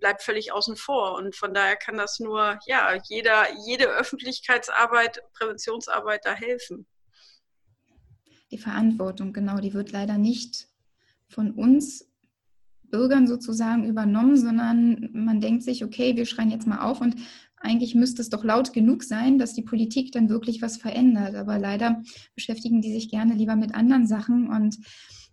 bleibt 0.00 0.22
völlig 0.22 0.52
außen 0.52 0.76
vor 0.76 1.14
und 1.14 1.36
von 1.36 1.54
daher 1.54 1.76
kann 1.76 1.96
das 1.96 2.18
nur 2.18 2.58
ja 2.66 2.94
jeder 3.08 3.46
jede 3.66 3.86
öffentliche 3.86 4.42
Öffentlichkeitsarbeit, 4.88 5.22
Präventionsarbeit 5.32 6.20
da 6.24 6.34
helfen? 6.34 6.86
Die 8.50 8.58
Verantwortung, 8.58 9.32
genau, 9.32 9.58
die 9.58 9.74
wird 9.74 9.92
leider 9.92 10.18
nicht 10.18 10.68
von 11.28 11.52
uns 11.52 12.06
Bürgern 12.84 13.26
sozusagen 13.26 13.84
übernommen, 13.84 14.38
sondern 14.38 15.10
man 15.12 15.42
denkt 15.42 15.62
sich, 15.62 15.84
okay, 15.84 16.16
wir 16.16 16.24
schreien 16.24 16.50
jetzt 16.50 16.66
mal 16.66 16.80
auf 16.80 17.02
und 17.02 17.16
eigentlich 17.56 17.94
müsste 17.94 18.22
es 18.22 18.30
doch 18.30 18.44
laut 18.44 18.72
genug 18.72 19.02
sein, 19.02 19.38
dass 19.38 19.52
die 19.52 19.62
Politik 19.62 20.12
dann 20.12 20.30
wirklich 20.30 20.62
was 20.62 20.78
verändert. 20.78 21.34
Aber 21.34 21.58
leider 21.58 22.02
beschäftigen 22.34 22.80
die 22.80 22.92
sich 22.92 23.10
gerne 23.10 23.34
lieber 23.34 23.56
mit 23.56 23.74
anderen 23.74 24.06
Sachen 24.06 24.48
und 24.48 24.78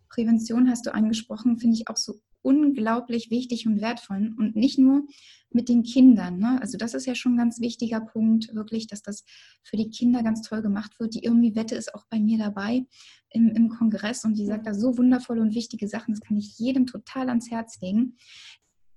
Prävention 0.10 0.70
hast 0.70 0.86
du 0.86 0.94
angesprochen, 0.94 1.58
finde 1.58 1.78
ich 1.78 1.88
auch 1.88 1.98
so 1.98 2.20
unglaublich 2.46 3.32
wichtig 3.32 3.66
und 3.66 3.82
wertvoll. 3.82 4.34
Und 4.38 4.56
nicht 4.56 4.78
nur 4.78 5.08
mit 5.50 5.68
den 5.68 5.84
Kindern. 5.84 6.38
Ne? 6.38 6.62
Also 6.62 6.78
das 6.78 6.94
ist 6.94 7.08
ja 7.08 7.16
schon 7.16 7.34
ein 7.34 7.38
ganz 7.38 7.60
wichtiger 7.60 8.02
Punkt, 8.02 8.54
wirklich, 8.54 8.88
dass 8.88 9.02
das 9.02 9.24
für 9.64 9.78
die 9.78 9.90
Kinder 9.90 10.22
ganz 10.22 10.42
toll 10.44 10.62
gemacht 10.62 11.00
wird. 11.00 11.16
Die 11.16 11.24
irgendwie 11.24 11.56
Wette 11.56 11.76
ist 11.76 11.96
auch 11.96 12.06
bei 12.10 12.20
mir 12.20 12.38
dabei 12.38 12.86
im, 13.32 13.50
im 13.50 13.70
Kongress 13.70 14.26
und 14.26 14.38
die 14.38 14.46
sagt 14.46 14.68
da 14.68 14.76
so 14.76 14.98
wundervolle 14.98 15.42
und 15.42 15.56
wichtige 15.56 15.88
Sachen. 15.88 16.14
Das 16.14 16.22
kann 16.22 16.38
ich 16.38 16.60
jedem 16.60 16.86
total 16.86 17.30
ans 17.30 17.50
Herz 17.50 17.82
legen. 17.82 18.18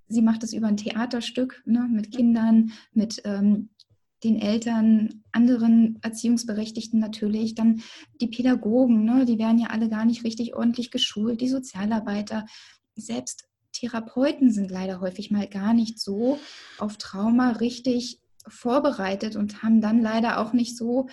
Sie 0.07 0.21
macht 0.21 0.43
es 0.43 0.53
über 0.53 0.67
ein 0.67 0.77
Theaterstück 0.77 1.63
ne, 1.65 1.87
mit 1.91 2.11
Kindern, 2.11 2.71
mit 2.93 3.21
ähm, 3.25 3.69
den 4.23 4.39
Eltern, 4.39 5.23
anderen 5.31 5.97
Erziehungsberechtigten 6.01 6.99
natürlich, 6.99 7.55
dann 7.55 7.81
die 8.19 8.27
Pädagogen, 8.27 9.05
ne, 9.05 9.25
die 9.25 9.39
werden 9.39 9.59
ja 9.59 9.67
alle 9.67 9.89
gar 9.89 10.05
nicht 10.05 10.23
richtig 10.23 10.55
ordentlich 10.55 10.91
geschult, 10.91 11.41
die 11.41 11.47
Sozialarbeiter, 11.47 12.45
selbst 12.99 13.45
Therapeuten 13.71 14.51
sind 14.51 14.71
leider 14.71 14.99
häufig 14.99 15.31
mal 15.31 15.47
gar 15.47 15.73
nicht 15.73 15.99
so 15.99 16.39
auf 16.77 16.97
Trauma 16.97 17.51
richtig 17.51 18.19
vorbereitet 18.47 19.35
und 19.35 19.63
haben 19.63 19.81
dann 19.81 20.01
leider 20.01 20.39
auch 20.39 20.53
nicht 20.53 20.75
so 20.75 21.07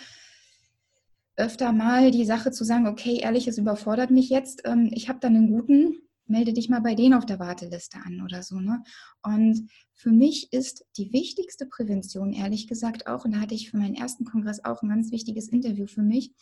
öfter 1.37 1.73
mal 1.73 2.11
die 2.11 2.25
Sache 2.25 2.51
zu 2.51 2.65
sagen, 2.65 2.87
okay, 2.87 3.19
ehrlich, 3.19 3.47
es 3.47 3.59
überfordert 3.59 4.11
mich 4.11 4.31
jetzt, 4.31 4.63
ähm, 4.65 4.91
ich 4.93 5.09
habe 5.09 5.19
dann 5.21 5.37
einen 5.37 5.51
guten, 5.51 5.97
melde 6.27 6.53
dich 6.53 6.69
mal 6.69 6.81
bei 6.81 6.95
denen 6.95 7.15
auf 7.15 7.27
der 7.27 7.39
Warteliste 7.39 7.99
an 8.05 8.23
oder 8.23 8.43
so. 8.43 8.59
Ne? 8.59 8.83
Und 9.23 9.69
für 9.93 10.11
mich 10.11 10.53
ist 10.53 10.85
die 10.97 11.13
wichtigste 11.13 11.67
Prävention, 11.67 12.33
ehrlich 12.33 12.67
gesagt 12.67 13.07
auch, 13.07 13.25
und 13.25 13.33
da 13.33 13.41
hatte 13.41 13.55
ich 13.55 13.71
für 13.71 13.77
meinen 13.77 13.95
ersten 13.95 14.25
Kongress 14.25 14.65
auch 14.65 14.83
ein 14.83 14.89
ganz 14.89 15.13
wichtiges 15.13 15.49
Interview 15.49 15.87
für 15.87 16.03
mich, 16.03 16.33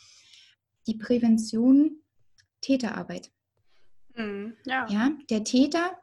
die 0.87 0.95
Prävention 0.95 1.97
Täterarbeit. 2.61 3.31
Mhm, 4.17 4.57
ja. 4.65 4.87
ja, 4.89 5.11
der 5.31 5.45
Täter 5.45 5.99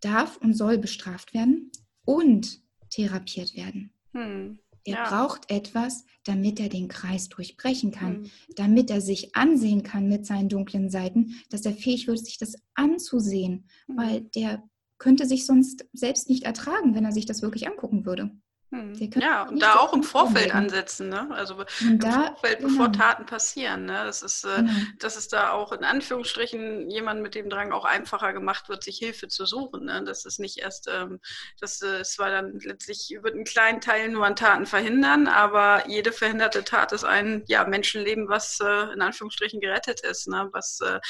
darf 0.00 0.36
und 0.38 0.54
soll 0.54 0.78
bestraft 0.78 1.34
werden 1.34 1.70
und 2.04 2.60
therapiert 2.90 3.56
werden. 3.56 3.92
Hm. 4.12 4.58
Er 4.84 4.94
ja. 4.94 5.08
braucht 5.08 5.50
etwas, 5.50 6.04
damit 6.24 6.58
er 6.58 6.70
den 6.70 6.88
Kreis 6.88 7.28
durchbrechen 7.28 7.92
kann, 7.92 8.24
hm. 8.24 8.30
damit 8.56 8.90
er 8.90 9.00
sich 9.00 9.36
ansehen 9.36 9.82
kann 9.82 10.08
mit 10.08 10.26
seinen 10.26 10.48
dunklen 10.48 10.90
Seiten, 10.90 11.34
dass 11.50 11.64
er 11.66 11.74
fähig 11.74 12.06
wird, 12.06 12.18
sich 12.18 12.38
das 12.38 12.56
anzusehen, 12.74 13.68
hm. 13.86 13.96
weil 13.96 14.20
der 14.22 14.62
könnte 14.98 15.26
sich 15.26 15.46
sonst 15.46 15.86
selbst 15.92 16.28
nicht 16.28 16.44
ertragen, 16.44 16.94
wenn 16.94 17.04
er 17.04 17.12
sich 17.12 17.26
das 17.26 17.42
wirklich 17.42 17.68
angucken 17.68 18.04
würde. 18.04 18.30
Hm. 18.72 18.94
Ja, 19.16 19.42
und 19.48 19.60
da 19.60 19.80
auch 19.80 19.92
im 19.92 20.04
Vorfeld 20.04 20.54
ansetzen, 20.54 21.08
ne? 21.08 21.28
Also 21.32 21.56
im 21.80 21.98
da, 21.98 22.26
Vorfeld, 22.26 22.58
genau. 22.58 22.68
bevor 22.68 22.92
Taten 22.92 23.26
passieren. 23.26 23.86
Ne? 23.86 24.04
Das 24.04 24.22
ist, 24.22 24.44
äh, 24.44 24.58
genau. 24.58 24.72
dass 25.00 25.16
es 25.16 25.26
da 25.26 25.50
auch 25.50 25.72
in 25.72 25.82
Anführungsstrichen 25.82 26.88
jemand 26.88 27.20
mit 27.20 27.34
dem 27.34 27.50
Drang 27.50 27.72
auch 27.72 27.84
einfacher 27.84 28.32
gemacht 28.32 28.68
wird, 28.68 28.84
sich 28.84 28.98
Hilfe 28.98 29.26
zu 29.26 29.44
suchen. 29.44 29.86
Ne? 29.86 30.04
Das 30.04 30.24
ist 30.24 30.38
nicht 30.38 30.58
erst, 30.58 30.88
ähm, 30.88 31.18
das 31.60 31.82
äh, 31.82 32.04
zwar 32.04 32.30
dann 32.30 32.60
letztlich 32.60 33.12
über 33.12 33.30
einen 33.30 33.42
kleinen 33.42 33.80
Teil 33.80 34.08
nur 34.08 34.24
an 34.24 34.36
Taten 34.36 34.66
verhindern, 34.66 35.26
aber 35.26 35.88
jede 35.88 36.12
verhinderte 36.12 36.62
Tat 36.62 36.92
ist 36.92 37.04
ein 37.04 37.42
ja, 37.48 37.64
Menschenleben, 37.64 38.28
was 38.28 38.60
äh, 38.60 38.92
in 38.92 39.02
Anführungsstrichen 39.02 39.60
gerettet 39.60 40.02
ist, 40.02 40.28
ne? 40.28 40.48
was 40.52 40.80
äh, 40.80 41.00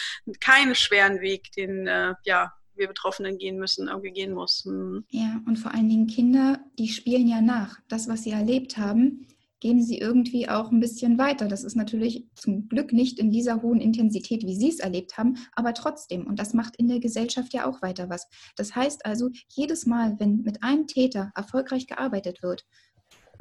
keinen 0.40 0.74
schweren 0.74 1.20
Weg, 1.20 1.52
den 1.52 1.86
äh, 1.86 2.14
ja, 2.24 2.54
wir 2.80 2.88
Betroffenen 2.88 3.38
gehen 3.38 3.58
müssen, 3.58 3.86
irgendwie 3.86 4.10
gehen 4.10 4.34
muss. 4.34 4.64
Hm. 4.64 5.04
Ja, 5.10 5.40
und 5.46 5.56
vor 5.56 5.72
allen 5.72 5.88
Dingen 5.88 6.08
Kinder, 6.08 6.58
die 6.78 6.88
spielen 6.88 7.28
ja 7.28 7.40
nach. 7.40 7.78
Das, 7.88 8.08
was 8.08 8.24
sie 8.24 8.32
erlebt 8.32 8.76
haben, 8.76 9.26
geben 9.60 9.82
sie 9.82 9.98
irgendwie 9.98 10.48
auch 10.48 10.70
ein 10.70 10.80
bisschen 10.80 11.18
weiter. 11.18 11.46
Das 11.46 11.64
ist 11.64 11.76
natürlich 11.76 12.26
zum 12.34 12.68
Glück 12.68 12.92
nicht 12.92 13.18
in 13.18 13.30
dieser 13.30 13.62
hohen 13.62 13.80
Intensität, 13.80 14.42
wie 14.44 14.56
Sie 14.56 14.70
es 14.70 14.80
erlebt 14.80 15.18
haben, 15.18 15.36
aber 15.52 15.74
trotzdem. 15.74 16.26
Und 16.26 16.38
das 16.38 16.54
macht 16.54 16.76
in 16.76 16.88
der 16.88 16.98
Gesellschaft 16.98 17.52
ja 17.52 17.66
auch 17.66 17.82
weiter 17.82 18.08
was. 18.08 18.26
Das 18.56 18.74
heißt 18.74 19.04
also, 19.04 19.28
jedes 19.48 19.86
Mal, 19.86 20.16
wenn 20.18 20.42
mit 20.42 20.62
einem 20.62 20.86
Täter 20.86 21.30
erfolgreich 21.34 21.86
gearbeitet 21.86 22.42
wird, 22.42 22.64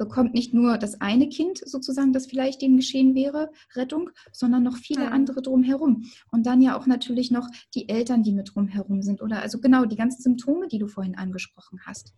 bekommt 0.00 0.32
nicht 0.32 0.54
nur 0.54 0.78
das 0.78 1.02
eine 1.02 1.28
Kind 1.28 1.58
sozusagen, 1.58 2.14
das 2.14 2.24
vielleicht 2.24 2.62
dem 2.62 2.74
geschehen 2.78 3.14
wäre, 3.14 3.50
Rettung, 3.76 4.08
sondern 4.32 4.62
noch 4.62 4.78
viele 4.78 5.04
mhm. 5.06 5.12
andere 5.12 5.42
drumherum. 5.42 6.10
Und 6.30 6.46
dann 6.46 6.62
ja 6.62 6.78
auch 6.78 6.86
natürlich 6.86 7.30
noch 7.30 7.46
die 7.74 7.90
Eltern, 7.90 8.22
die 8.22 8.32
mit 8.32 8.54
drumherum 8.54 9.02
sind. 9.02 9.20
Oder 9.20 9.42
also 9.42 9.60
genau 9.60 9.84
die 9.84 9.96
ganzen 9.96 10.22
Symptome, 10.22 10.68
die 10.68 10.78
du 10.78 10.86
vorhin 10.86 11.18
angesprochen 11.18 11.80
hast, 11.84 12.14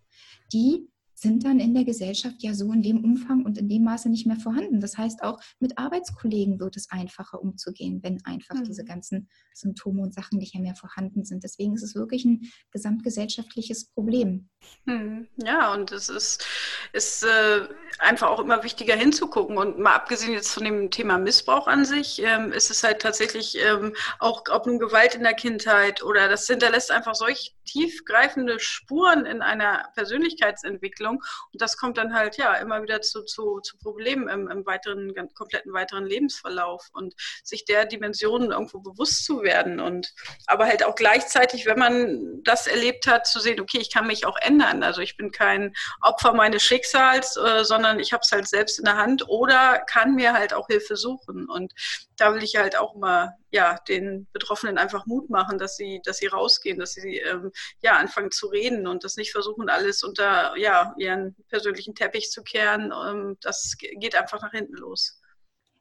die 0.52 0.86
sind 1.22 1.44
dann 1.44 1.60
in 1.60 1.72
der 1.72 1.84
Gesellschaft 1.84 2.42
ja 2.42 2.52
so 2.52 2.72
in 2.72 2.82
dem 2.82 3.04
Umfang 3.04 3.44
und 3.44 3.56
in 3.56 3.68
dem 3.68 3.84
Maße 3.84 4.08
nicht 4.08 4.26
mehr 4.26 4.36
vorhanden. 4.36 4.80
Das 4.80 4.98
heißt, 4.98 5.22
auch 5.22 5.40
mit 5.60 5.78
Arbeitskollegen 5.78 6.58
wird 6.58 6.76
es 6.76 6.90
einfacher 6.90 7.40
umzugehen, 7.40 8.00
wenn 8.02 8.24
einfach 8.24 8.56
mhm. 8.56 8.64
diese 8.64 8.84
ganzen 8.84 9.28
Symptome 9.54 10.02
und 10.02 10.12
Sachen 10.12 10.38
nicht 10.38 10.54
mehr 10.56 10.74
vorhanden 10.74 11.24
sind. 11.24 11.44
Deswegen 11.44 11.74
ist 11.74 11.82
es 11.82 11.94
wirklich 11.94 12.24
ein 12.24 12.50
gesamtgesellschaftliches 12.72 13.90
Problem. 13.90 14.48
Mhm. 14.84 15.28
Ja, 15.36 15.72
und 15.72 15.92
es 15.92 16.08
ist, 16.08 16.44
ist 16.92 17.24
äh, 17.24 17.68
einfach 18.00 18.28
auch 18.28 18.40
immer 18.40 18.64
wichtiger 18.64 18.96
hinzugucken. 18.96 19.56
Und 19.58 19.78
mal 19.78 19.94
abgesehen 19.94 20.32
jetzt 20.32 20.52
von 20.52 20.64
dem 20.64 20.90
Thema 20.90 21.18
Missbrauch 21.18 21.68
an 21.68 21.84
sich, 21.84 22.20
ähm, 22.22 22.52
ist 22.52 22.70
es 22.70 22.82
halt 22.82 23.00
tatsächlich 23.00 23.56
ähm, 23.64 23.94
auch, 24.18 24.42
ob 24.50 24.66
nun 24.66 24.80
Gewalt 24.80 25.14
in 25.14 25.22
der 25.22 25.34
Kindheit 25.34 26.02
oder 26.02 26.28
das 26.28 26.48
hinterlässt 26.48 26.90
einfach 26.90 27.14
solch 27.14 27.54
tiefgreifende 27.64 28.58
Spuren 28.58 29.24
in 29.24 29.40
einer 29.40 29.88
Persönlichkeitsentwicklung 29.94 31.11
Entwicklung. 31.12 31.22
Und 31.52 31.60
das 31.60 31.76
kommt 31.76 31.98
dann 31.98 32.14
halt 32.14 32.36
ja 32.36 32.54
immer 32.54 32.82
wieder 32.82 33.00
zu, 33.00 33.24
zu, 33.24 33.60
zu 33.60 33.76
Problemen 33.78 34.28
im, 34.28 34.48
im 34.48 34.66
weiteren, 34.66 35.14
kompletten 35.34 35.72
weiteren 35.72 36.06
Lebensverlauf 36.06 36.88
und 36.92 37.14
sich 37.44 37.64
der 37.64 37.84
Dimensionen 37.84 38.52
irgendwo 38.52 38.80
bewusst 38.80 39.24
zu 39.24 39.42
werden. 39.42 39.80
Und 39.80 40.12
aber 40.46 40.66
halt 40.66 40.84
auch 40.84 40.94
gleichzeitig, 40.94 41.66
wenn 41.66 41.78
man 41.78 42.42
das 42.44 42.66
erlebt 42.66 43.06
hat, 43.06 43.26
zu 43.26 43.40
sehen, 43.40 43.60
okay, 43.60 43.78
ich 43.78 43.92
kann 43.92 44.06
mich 44.06 44.26
auch 44.26 44.38
ändern. 44.40 44.82
Also 44.82 45.00
ich 45.00 45.16
bin 45.16 45.30
kein 45.30 45.74
Opfer 46.00 46.32
meines 46.32 46.62
Schicksals, 46.62 47.36
äh, 47.36 47.64
sondern 47.64 48.00
ich 48.00 48.12
habe 48.12 48.22
es 48.24 48.32
halt 48.32 48.48
selbst 48.48 48.78
in 48.78 48.84
der 48.84 48.96
Hand 48.96 49.28
oder 49.28 49.80
kann 49.86 50.14
mir 50.14 50.32
halt 50.32 50.54
auch 50.54 50.66
Hilfe 50.68 50.96
suchen. 50.96 51.48
Und 51.48 51.72
da 52.16 52.34
will 52.34 52.42
ich 52.42 52.56
halt 52.56 52.76
auch 52.76 52.94
mal 52.94 53.36
ja, 53.52 53.78
den 53.88 54.26
Betroffenen 54.32 54.78
einfach 54.78 55.06
Mut 55.06 55.30
machen, 55.30 55.58
dass 55.58 55.76
sie, 55.76 56.00
dass 56.04 56.18
sie 56.18 56.26
rausgehen, 56.26 56.78
dass 56.78 56.92
sie 56.92 57.18
ähm, 57.18 57.52
ja, 57.82 57.96
anfangen 57.96 58.30
zu 58.30 58.46
reden 58.46 58.86
und 58.86 59.04
das 59.04 59.16
nicht 59.16 59.30
versuchen, 59.30 59.68
alles 59.68 60.02
unter 60.02 60.56
ja, 60.56 60.94
ihren 60.98 61.36
persönlichen 61.48 61.94
Teppich 61.94 62.30
zu 62.30 62.42
kehren. 62.42 62.92
Ähm, 62.92 63.36
das 63.40 63.76
geht 63.78 64.16
einfach 64.16 64.40
nach 64.40 64.52
hinten 64.52 64.74
los. 64.74 65.20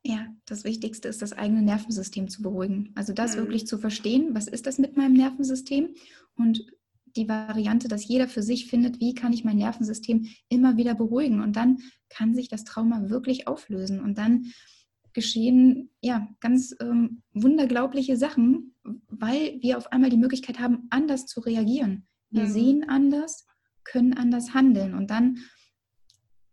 Ja, 0.04 0.28
das 0.46 0.64
Wichtigste 0.64 1.08
ist, 1.08 1.22
das 1.22 1.32
eigene 1.32 1.62
Nervensystem 1.62 2.28
zu 2.28 2.42
beruhigen. 2.42 2.92
Also 2.96 3.14
das 3.14 3.36
mhm. 3.36 3.42
wirklich 3.42 3.68
zu 3.68 3.78
verstehen, 3.78 4.36
was 4.36 4.48
ist 4.48 4.68
das 4.68 4.78
mit 4.78 4.98
meinem 4.98 5.14
Nervensystem 5.14 5.96
und 6.36 6.66
die 7.16 7.28
Variante, 7.28 7.88
dass 7.88 8.08
jeder 8.08 8.28
für 8.28 8.42
sich 8.42 8.68
findet, 8.68 9.00
wie 9.00 9.14
kann 9.14 9.34
ich 9.34 9.44
mein 9.44 9.58
Nervensystem 9.58 10.28
immer 10.50 10.78
wieder 10.78 10.96
beruhigen. 10.96 11.42
Und 11.42 11.56
dann 11.56 11.80
kann 12.10 12.36
sich 12.36 12.48
das 12.48 12.64
Trauma 12.64 13.10
wirklich 13.10 13.48
auflösen. 13.48 14.02
Und 14.02 14.18
dann 14.18 14.52
geschehen 15.14 15.90
ja 16.02 16.28
ganz 16.40 16.76
ähm, 16.80 17.22
wunderglaubliche 17.34 18.18
Sachen, 18.18 18.76
weil 18.84 19.58
wir 19.62 19.78
auf 19.78 19.92
einmal 19.92 20.10
die 20.10 20.18
Möglichkeit 20.18 20.60
haben, 20.60 20.88
anders 20.90 21.26
zu 21.26 21.40
reagieren. 21.42 22.08
Wir 22.30 22.44
mhm. 22.44 22.52
sehen 22.52 22.90
anders, 22.90 23.46
können 23.84 24.14
anders 24.14 24.54
handeln 24.54 24.94
und 24.94 25.10
dann 25.10 25.40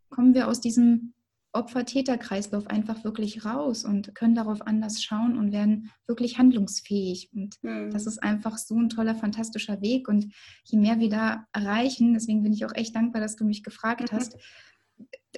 kommen 0.09 0.35
wir 0.35 0.49
aus 0.49 0.61
diesem 0.61 1.15
Opfer-Täter-Kreislauf 1.53 2.67
einfach 2.67 3.05
wirklich 3.05 3.45
raus 3.45 3.85
und 3.85 4.15
können 4.15 4.35
darauf 4.35 4.67
anders 4.67 5.03
schauen 5.03 5.39
und 5.39 5.53
werden 5.53 5.91
wirklich 6.07 6.39
handlungsfähig. 6.39 7.31
Und 7.35 7.57
mhm. 7.63 7.91
das 7.91 8.07
ist 8.07 8.23
einfach 8.23 8.59
so 8.59 8.77
ein 8.77 8.91
toller, 8.91 9.15
fantastischer 9.15 9.81
Weg. 9.81 10.09
Und 10.09 10.33
je 10.65 10.79
mehr 10.79 11.01
wir 11.01 11.09
da 11.09 11.47
erreichen, 11.53 12.13
deswegen 12.15 12.43
bin 12.43 12.53
ich 12.53 12.65
auch 12.67 12.75
echt 12.75 12.95
dankbar, 12.95 13.23
dass 13.23 13.37
du 13.37 13.45
mich 13.45 13.63
gefragt 13.63 14.13
mhm. 14.13 14.17
hast, 14.17 14.37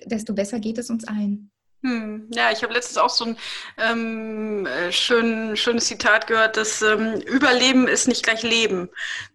desto 0.05 0.35
besser 0.35 0.59
geht 0.59 0.79
es 0.79 0.91
uns 0.91 1.05
allen. 1.05 1.53
Hm. 1.83 2.29
Ja, 2.35 2.51
ich 2.51 2.63
habe 2.63 2.75
letztens 2.75 2.99
auch 2.99 3.09
so 3.09 3.25
ein 3.25 3.39
ähm, 3.79 4.67
äh, 4.67 4.93
schön, 4.93 5.57
schönes 5.57 5.87
Zitat 5.87 6.27
gehört, 6.27 6.59
dass 6.59 6.83
ähm, 6.83 7.15
Überleben 7.23 7.89
ist 7.89 8.07
nicht 8.07 8.23
gleich 8.23 8.43
Leben. 8.43 8.91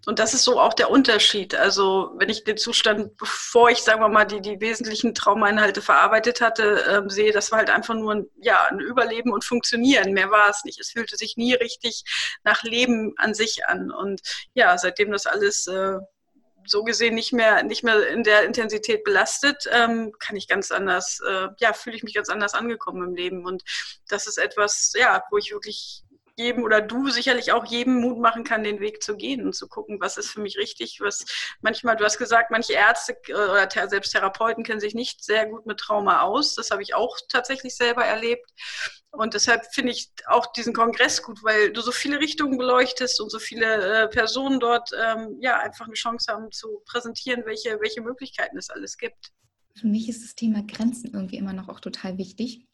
Und 0.06 0.20
das 0.20 0.36
ist 0.36 0.44
so 0.44 0.60
auch 0.60 0.76
der 0.76 0.92
Unterschied. 0.92 1.56
Also 1.56 2.12
wenn 2.18 2.30
ich 2.30 2.44
den 2.44 2.58
Zustand, 2.58 3.18
bevor 3.18 3.72
ich, 3.72 3.80
sagen 3.80 4.00
wir 4.00 4.10
mal, 4.10 4.26
die, 4.26 4.42
die 4.42 4.62
wesentlichen 4.62 5.16
Traumeinhalte 5.16 5.82
verarbeitet 5.82 6.40
hatte, 6.40 6.86
ähm, 6.88 7.10
sehe, 7.10 7.32
das 7.32 7.52
war 7.52 7.58
halt 7.58 7.72
einfach 7.72 7.96
nur 7.96 8.14
ein, 8.14 8.28
ja, 8.40 8.68
ein 8.70 8.80
Überleben 8.80 9.34
und 9.34 9.44
Funktionieren. 9.44 10.14
Mehr 10.14 10.30
war 10.30 10.48
es 10.48 10.64
nicht. 10.66 10.80
Es 10.80 10.92
fühlte 10.92 11.18
sich 11.18 11.38
nie 11.38 11.56
richtig 11.56 12.04
nach 12.44 12.62
Leben 12.62 13.16
an 13.18 13.34
sich 13.34 13.66
an. 13.66 13.90
Und 13.90 14.22
ja, 14.54 14.78
seitdem 14.78 15.12
das 15.12 15.26
alles 15.26 15.66
äh, 15.66 15.98
so 16.66 16.84
gesehen 16.84 17.16
nicht 17.16 17.34
mehr, 17.34 17.64
nicht 17.64 17.84
mehr 17.84 18.08
in 18.08 18.24
der 18.24 18.44
Intensität 18.44 19.04
belastet, 19.04 19.66
ähm, 19.72 20.14
kann 20.20 20.36
ich 20.36 20.48
ganz 20.48 20.72
anders, 20.72 21.20
äh, 21.28 21.48
ja, 21.60 21.74
fühle 21.74 21.96
ich 21.96 22.04
mich 22.04 22.14
ganz 22.14 22.30
anders 22.30 22.54
angekommen 22.54 23.10
im 23.10 23.16
Leben. 23.16 23.46
Und 23.46 23.64
das 24.08 24.28
ist 24.28 24.38
etwas, 24.38 24.94
ja, 24.96 25.24
wo 25.32 25.38
ich 25.38 25.52
wirklich 25.52 26.04
jedem 26.38 26.64
oder 26.64 26.82
du 26.82 27.10
sicherlich 27.10 27.52
auch 27.52 27.66
jedem 27.66 28.02
Mut 28.02 28.20
machen 28.20 28.44
kann, 28.44 28.64
den 28.64 28.80
Weg 28.80 29.02
zu 29.02 29.16
gehen 29.16 29.46
und 29.46 29.56
zu 29.56 29.68
gucken, 29.68 30.02
was 30.02 30.18
ist 30.18 30.30
für 30.30 30.42
mich 30.42 30.58
richtig, 30.58 31.00
was 31.00 31.26
manchmal, 31.62 31.96
du 31.96 32.04
hast 32.04 32.18
gesagt, 32.18 32.52
manche 32.52 32.74
Ärzte 32.74 33.18
äh, 33.28 33.34
oder 33.34 33.70
selbst 33.88 34.12
Therapeuten 34.12 34.64
kennen 34.64 34.80
sich 34.80 34.96
nicht 34.96 35.24
sehr 35.24 35.46
gut 35.46 35.66
mit 35.66 35.80
Trauma 35.80 36.22
aus. 36.22 36.56
Das 36.56 36.72
habe 36.72 36.84
ich 36.84 36.94
auch 36.94 37.18
tatsächlich 37.30 37.76
selber 37.76 38.04
erlebt. 38.04 38.50
Und 39.18 39.34
deshalb 39.34 39.66
finde 39.74 39.92
ich 39.92 40.12
auch 40.28 40.52
diesen 40.54 40.74
Kongress 40.74 41.22
gut, 41.22 41.44
weil 41.44 41.72
du 41.72 41.82
so 41.82 41.92
viele 41.92 42.20
Richtungen 42.20 42.58
beleuchtest 42.58 43.22
und 43.22 43.30
so 43.30 43.40
viele 43.40 44.04
äh, 44.04 44.08
Personen 44.08 44.60
dort 44.60 44.90
ähm, 44.94 45.38
ja 45.42 45.60
einfach 45.60 45.86
eine 45.86 45.94
Chance 45.94 46.32
haben 46.32 46.52
zu 46.52 46.82
präsentieren, 46.86 47.44
welche, 47.46 47.80
welche 47.82 48.02
Möglichkeiten 48.02 48.58
es 48.58 48.70
alles 48.70 48.98
gibt. 48.98 49.32
Für 49.78 49.88
mich 49.88 50.10
ist 50.10 50.24
das 50.24 50.36
Thema 50.36 50.64
Grenzen 50.64 51.12
irgendwie 51.14 51.38
immer 51.38 51.54
noch 51.54 51.70
auch 51.70 51.80
total 51.80 52.18
wichtig, 52.18 52.66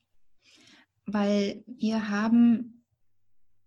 weil 1.06 1.64
wir 1.68 2.10
haben 2.10 2.82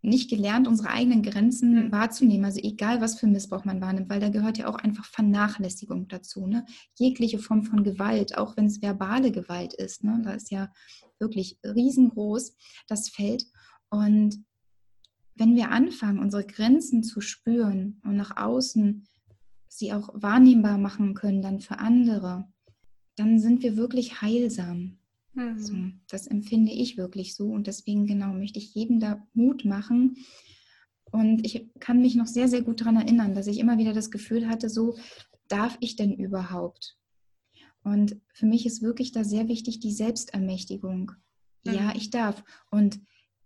nicht 0.05 0.29
gelernt, 0.29 0.69
unsere 0.69 0.91
eigenen 0.91 1.23
Grenzen 1.23 1.87
mhm. 1.87 1.93
wahrzunehmen. 1.93 2.45
Also 2.45 2.61
egal, 2.63 3.01
was 3.01 3.19
für 3.19 3.27
Missbrauch 3.27 3.65
man 3.65 3.81
wahrnimmt, 3.81 4.11
weil 4.11 4.21
da 4.21 4.29
gehört 4.29 4.59
ja 4.59 4.69
auch 4.69 4.77
einfach 4.77 5.07
Vernachlässigung 5.07 6.09
dazu. 6.09 6.47
Ne? 6.47 6.67
Jegliche 6.99 7.39
Form 7.39 7.63
von 7.63 7.83
Gewalt, 7.83 8.37
auch 8.37 8.57
wenn 8.57 8.67
es 8.67 8.83
verbale 8.83 9.33
Gewalt 9.33 9.73
ist, 9.73 10.05
ne? 10.05 10.21
da 10.23 10.33
ist 10.33 10.51
ja 10.51 10.71
wirklich 11.25 11.59
riesengroß 11.65 12.55
das 12.87 13.09
Feld. 13.09 13.47
Und 13.91 14.45
wenn 15.35 15.57
wir 15.57 15.71
anfangen, 15.71 16.21
unsere 16.21 16.47
Grenzen 16.47 17.03
zu 17.03 17.21
spüren 17.21 18.01
und 18.05 18.17
nach 18.17 18.37
außen 18.37 19.07
sie 19.69 19.93
auch 19.93 20.11
wahrnehmbar 20.15 20.79
machen 20.79 21.15
können, 21.15 21.43
dann 21.43 21.61
für 21.61 21.81
andere, 21.81 22.47
dann 23.17 23.41
sind 23.41 23.63
wir 23.63 23.77
wirklich 23.77 24.23
heilsam. 24.23 24.99
Mhm. 25.35 25.59
So, 25.59 25.75
das 26.09 26.27
empfinde 26.27 26.73
ich 26.73 26.97
wirklich 26.97 27.35
so 27.35 27.49
und 27.49 27.67
deswegen 27.67 28.07
genau 28.07 28.33
möchte 28.33 28.59
ich 28.59 28.75
jedem 28.75 29.01
da 29.01 29.27
Mut 29.35 29.65
machen. 29.65 30.17
Und 31.11 31.45
ich 31.45 31.71
kann 31.81 32.01
mich 32.01 32.15
noch 32.15 32.27
sehr, 32.27 32.49
sehr 32.49 32.63
gut 32.63 32.81
daran 32.81 32.97
erinnern, 32.97 33.35
dass 33.35 33.47
ich 33.47 33.59
immer 33.59 33.79
wieder 33.79 33.93
das 33.93 34.11
Gefühl 34.11 34.49
hatte, 34.49 34.69
so 34.69 34.97
darf 35.49 35.77
ich 35.81 35.97
denn 35.97 36.13
überhaupt? 36.15 36.97
Und 37.85 38.17
für 38.33 38.47
mich 38.47 38.67
ist 38.67 38.83
wirklich 38.83 39.13
da 39.13 39.23
sehr 39.23 39.47
wichtig 39.47 39.79
die 39.79 39.93
Selbstermächtigung. 39.93 41.13
Mhm. 41.65 41.73
Ja, 41.73 41.93
ich 41.95 42.11
darf. 42.11 42.43
Und 42.71 42.99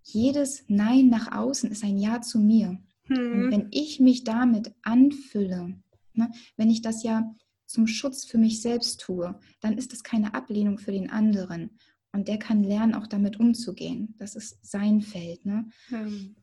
jedes 0.03 0.65
Nein 0.69 1.09
nach 1.09 1.33
außen 1.33 1.71
ist 1.71 1.85
ein 1.85 1.99
Ja 1.99 2.23
zu 2.23 2.39
mir. 2.39 2.79
Mhm. 3.09 3.17
Und 3.17 3.51
wenn 3.51 3.69
ich 3.73 4.01
mich 4.01 4.25
damit 4.25 4.73
anfülle, 4.83 5.81
ne, 6.15 6.31
wenn 6.57 6.71
ich 6.71 6.83
das 6.83 7.03
ja 7.03 7.35
zum 7.67 7.87
Schutz 7.87 8.25
für 8.25 8.39
mich 8.39 8.63
selbst 8.63 9.01
tue, 9.01 9.39
dann 9.61 9.77
ist 9.77 9.93
es 9.93 10.03
keine 10.03 10.35
Ablehnung 10.35 10.79
für 10.79 10.93
den 10.93 11.11
anderen. 11.11 11.79
Und 12.13 12.29
der 12.29 12.39
kann 12.39 12.63
lernen, 12.63 12.95
auch 12.95 13.07
damit 13.07 13.39
umzugehen. 13.39 14.15
Das 14.19 14.35
ist 14.35 14.59
sein 14.65 15.03
Feld. 15.03 15.45
Ne? 15.45 15.69
Hm. 15.89 16.37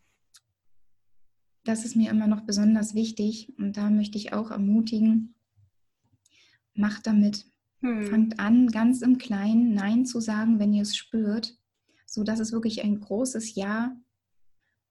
Das 1.64 1.84
ist 1.84 1.96
mir 1.96 2.12
immer 2.12 2.28
noch 2.28 2.42
besonders 2.42 2.94
wichtig. 2.94 3.52
Und 3.58 3.76
da 3.78 3.90
möchte 3.90 4.18
ich 4.18 4.34
auch 4.34 4.52
ermutigen, 4.52 5.34
macht 6.76 7.08
damit. 7.08 7.46
Hm. 7.86 8.08
Fangt 8.08 8.40
an, 8.40 8.68
ganz 8.70 9.04
im 9.04 9.20
Kleinen 9.20 9.76
Nein 9.76 10.08
zu 10.08 10.20
sagen, 10.20 10.58
wenn 10.58 10.74
ihr 10.74 10.82
es 10.82 10.96
spürt, 10.96 11.56
sodass 12.08 12.40
es 12.40 12.52
wirklich 12.52 12.84
ein 12.84 13.00
großes 13.00 13.54
Ja 13.54 13.96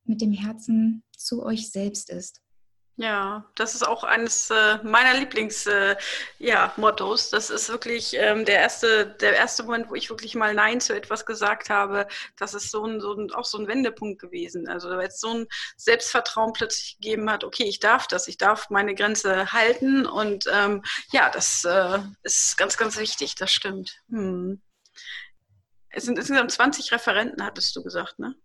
mit 0.05 0.21
dem 0.21 0.33
Herzen 0.33 1.03
zu 1.11 1.43
euch 1.43 1.71
selbst 1.71 2.09
ist. 2.09 2.44
Ja, 2.97 3.45
das 3.57 3.75
ist 3.75 3.85
auch 3.85 4.05
eines 4.05 4.51
äh, 4.51 4.79
meiner 4.85 5.19
Lieblings 5.19 5.67
äh, 5.67 5.97
ja, 6.39 6.73
Mottos. 6.77 7.29
Das 7.29 7.51
ist 7.51 7.69
wirklich 7.69 8.15
ähm, 8.15 8.45
der 8.45 8.61
erste, 8.61 9.07
der 9.07 9.35
erste 9.35 9.65
Moment, 9.65 9.91
wo 9.91 9.97
ich 9.97 10.11
wirklich 10.11 10.37
mal 10.37 10.55
Nein 10.55 10.81
zu 10.81 10.95
etwas 10.95 11.27
gesagt 11.27 11.71
habe. 11.71 12.07
Das 12.39 12.55
ist 12.55 12.71
so 12.71 12.85
ein, 12.87 13.01
so 13.01 13.15
ein, 13.15 13.33
auch 13.33 13.47
so 13.47 13.59
ein 13.59 13.67
Wendepunkt 13.67 14.21
gewesen. 14.21 14.69
Also 14.69 14.91
weil 14.91 15.09
es 15.09 15.19
so 15.19 15.35
ein 15.35 15.47
Selbstvertrauen 15.77 16.53
plötzlich 16.53 16.99
gegeben 17.01 17.29
hat, 17.31 17.43
okay, 17.43 17.65
ich 17.65 17.81
darf 17.81 18.07
das, 18.07 18.29
ich 18.29 18.39
darf 18.39 18.71
meine 18.71 18.95
Grenze 18.95 19.53
halten 19.53 20.07
und 20.07 20.47
ähm, 20.53 20.85
ja, 21.11 21.31
das 21.31 21.65
äh, 21.65 21.99
ist 22.23 22.57
ganz, 22.57 22.77
ganz 22.77 22.97
wichtig, 22.97 23.35
das 23.35 23.53
stimmt. 23.53 23.99
Hm. 24.09 24.63
Es 25.89 26.05
sind 26.05 26.17
insgesamt 26.17 26.53
20 26.53 26.93
Referenten, 26.93 27.45
hattest 27.45 27.75
du 27.75 27.83
gesagt, 27.83 28.21
ne? 28.21 28.37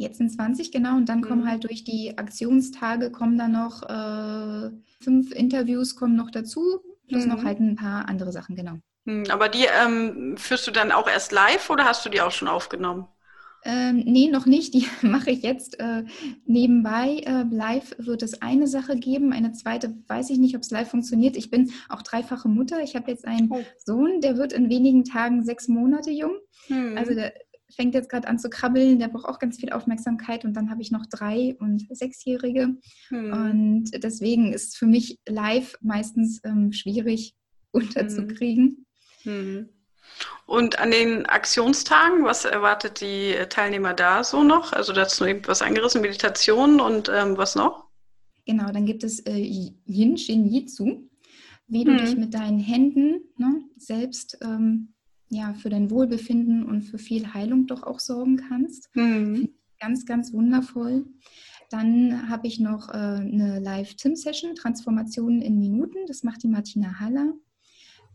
Jetzt 0.00 0.16
sind 0.16 0.32
20 0.32 0.72
genau 0.72 0.96
und 0.96 1.10
dann 1.10 1.20
kommen 1.20 1.42
mhm. 1.42 1.50
halt 1.50 1.64
durch 1.64 1.84
die 1.84 2.16
Aktionstage 2.16 3.10
kommen 3.10 3.36
dann 3.36 3.52
noch 3.52 3.82
äh, 3.82 4.70
fünf 4.98 5.30
Interviews 5.32 5.94
kommen 5.94 6.16
noch 6.16 6.30
dazu, 6.30 6.80
plus 7.06 7.24
mhm. 7.24 7.32
noch 7.32 7.44
halt 7.44 7.60
ein 7.60 7.76
paar 7.76 8.08
andere 8.08 8.32
Sachen, 8.32 8.56
genau. 8.56 8.78
Mhm, 9.04 9.24
aber 9.28 9.50
die 9.50 9.66
ähm, 9.84 10.38
führst 10.38 10.66
du 10.66 10.70
dann 10.70 10.90
auch 10.90 11.06
erst 11.06 11.32
live 11.32 11.68
oder 11.68 11.84
hast 11.84 12.06
du 12.06 12.08
die 12.08 12.22
auch 12.22 12.30
schon 12.30 12.48
aufgenommen? 12.48 13.08
Ähm, 13.62 14.04
nee, 14.06 14.30
noch 14.30 14.46
nicht. 14.46 14.72
Die 14.72 14.86
mache 15.06 15.32
ich 15.32 15.42
jetzt 15.42 15.78
äh, 15.80 16.04
nebenbei. 16.46 17.22
Äh, 17.26 17.44
live 17.50 17.94
wird 17.98 18.22
es 18.22 18.40
eine 18.40 18.68
Sache 18.68 18.96
geben. 18.96 19.34
Eine 19.34 19.52
zweite 19.52 19.94
weiß 20.08 20.30
ich 20.30 20.38
nicht, 20.38 20.56
ob 20.56 20.62
es 20.62 20.70
live 20.70 20.88
funktioniert. 20.88 21.36
Ich 21.36 21.50
bin 21.50 21.70
auch 21.90 22.00
dreifache 22.00 22.48
Mutter. 22.48 22.82
Ich 22.82 22.96
habe 22.96 23.10
jetzt 23.10 23.26
einen 23.26 23.50
oh. 23.50 23.62
Sohn, 23.84 24.22
der 24.22 24.38
wird 24.38 24.54
in 24.54 24.70
wenigen 24.70 25.04
Tagen 25.04 25.44
sechs 25.44 25.68
Monate 25.68 26.10
jung. 26.10 26.38
Mhm. 26.68 26.96
Also 26.96 27.12
der 27.12 27.34
fängt 27.74 27.94
jetzt 27.94 28.08
gerade 28.08 28.28
an 28.28 28.38
zu 28.38 28.50
krabbeln, 28.50 28.98
der 28.98 29.08
braucht 29.08 29.26
auch 29.26 29.38
ganz 29.38 29.58
viel 29.58 29.70
Aufmerksamkeit 29.70 30.44
und 30.44 30.54
dann 30.54 30.70
habe 30.70 30.82
ich 30.82 30.90
noch 30.90 31.06
drei 31.06 31.56
und 31.58 31.86
sechsjährige 31.90 32.76
hm. 33.08 33.32
und 33.32 34.02
deswegen 34.02 34.52
ist 34.52 34.76
für 34.76 34.86
mich 34.86 35.18
live 35.26 35.76
meistens 35.80 36.40
ähm, 36.44 36.72
schwierig 36.72 37.34
unterzukriegen. 37.72 38.86
Hm. 39.22 39.68
Und 40.46 40.78
an 40.78 40.90
den 40.90 41.26
Aktionstagen, 41.26 42.24
was 42.24 42.44
erwartet 42.44 43.00
die 43.00 43.34
Teilnehmer 43.48 43.94
da 43.94 44.24
so 44.24 44.42
noch? 44.42 44.72
Also 44.72 44.92
dazu 44.92 45.24
etwas 45.24 45.62
angerissen, 45.62 46.00
Meditation 46.00 46.80
und 46.80 47.08
ähm, 47.08 47.36
was 47.36 47.54
noch? 47.54 47.86
Genau, 48.46 48.72
dann 48.72 48.86
gibt 48.86 49.04
es 49.04 49.20
äh, 49.20 49.36
Yin 49.86 50.16
Shin 50.16 50.46
Jitsu, 50.46 51.08
wie 51.68 51.84
du 51.84 51.92
hm. 51.92 52.04
dich 52.04 52.16
mit 52.16 52.34
deinen 52.34 52.58
Händen 52.58 53.20
ne, 53.36 53.62
selbst 53.76 54.38
ähm, 54.42 54.94
ja, 55.30 55.54
für 55.54 55.70
dein 55.70 55.90
Wohlbefinden 55.90 56.64
und 56.64 56.82
für 56.82 56.98
viel 56.98 57.32
Heilung 57.32 57.66
doch 57.66 57.84
auch 57.84 58.00
sorgen 58.00 58.36
kannst. 58.36 58.90
Mhm. 58.94 59.50
Ganz, 59.78 60.04
ganz 60.04 60.32
wundervoll. 60.32 61.06
Dann 61.70 62.28
habe 62.28 62.48
ich 62.48 62.58
noch 62.58 62.88
äh, 62.88 62.92
eine 62.92 63.60
Live-Tim-Session, 63.60 64.56
Transformationen 64.56 65.40
in 65.40 65.58
Minuten. 65.58 65.98
Das 66.08 66.24
macht 66.24 66.42
die 66.42 66.48
Martina 66.48 66.98
Haller. 66.98 67.32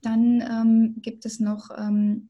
Dann 0.01 0.41
ähm, 0.41 0.95
gibt 1.01 1.25
es 1.25 1.39
noch, 1.39 1.69
ähm, 1.78 2.30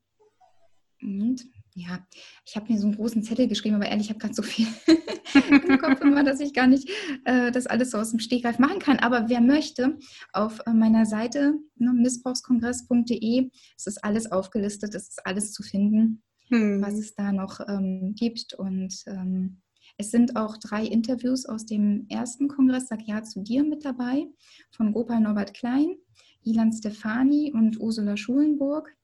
und, 1.01 1.45
ja, 1.77 1.99
ich 2.45 2.55
habe 2.55 2.71
mir 2.71 2.79
so 2.79 2.87
einen 2.87 2.95
großen 2.95 3.21
Zettel 3.21 3.49
geschrieben, 3.49 3.75
aber 3.75 3.87
ehrlich, 3.87 4.05
ich 4.05 4.09
habe 4.09 4.19
gerade 4.19 4.33
so 4.33 4.43
viel 4.43 4.65
im 5.67 5.77
Kopf 5.77 5.99
immer, 5.99 6.23
dass 6.23 6.39
ich 6.39 6.53
gar 6.53 6.67
nicht 6.67 6.89
äh, 7.25 7.51
das 7.51 7.67
alles 7.67 7.91
so 7.91 7.97
aus 7.97 8.11
dem 8.11 8.19
Stegreif 8.19 8.59
machen 8.59 8.79
kann. 8.79 8.99
Aber 8.99 9.27
wer 9.27 9.41
möchte, 9.41 9.97
auf 10.31 10.61
äh, 10.65 10.71
meiner 10.71 11.05
Seite 11.05 11.55
ne, 11.75 11.91
missbrauchskongress.de 11.91 13.49
ist 13.77 13.87
das 13.87 13.97
alles 13.97 14.31
aufgelistet, 14.31 14.95
es 14.95 15.09
ist 15.09 15.25
alles 15.25 15.51
zu 15.51 15.63
finden, 15.63 16.23
hm. 16.47 16.81
was 16.81 16.93
es 16.93 17.13
da 17.13 17.33
noch 17.33 17.59
ähm, 17.67 18.15
gibt. 18.15 18.53
Und 18.53 19.03
ähm, 19.07 19.61
es 19.97 20.11
sind 20.11 20.37
auch 20.37 20.55
drei 20.55 20.85
Interviews 20.85 21.45
aus 21.45 21.65
dem 21.65 22.05
ersten 22.07 22.47
Kongress, 22.47 22.87
Sag 22.87 23.01
Ja 23.05 23.21
zu 23.23 23.41
dir, 23.41 23.65
mit 23.65 23.83
dabei, 23.83 24.27
von 24.71 24.93
Gopal 24.93 25.19
Norbert 25.19 25.53
Klein, 25.53 25.97
Ilan 26.43 26.71
Stefani 26.71 27.51
und 27.53 27.81
Ursula 27.81 28.15
Schulenburg. 28.15 28.95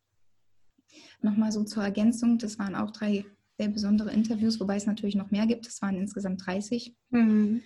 Nochmal 1.21 1.51
so 1.51 1.63
zur 1.63 1.83
Ergänzung, 1.83 2.37
das 2.37 2.59
waren 2.59 2.75
auch 2.75 2.91
drei 2.91 3.25
sehr 3.57 3.69
besondere 3.69 4.11
Interviews, 4.11 4.59
wobei 4.59 4.75
es 4.75 4.85
natürlich 4.85 5.15
noch 5.15 5.31
mehr 5.31 5.45
gibt. 5.45 5.67
Es 5.67 5.81
waren 5.81 5.95
insgesamt 5.95 6.45
30. 6.45 6.95
Mhm. 7.11 7.61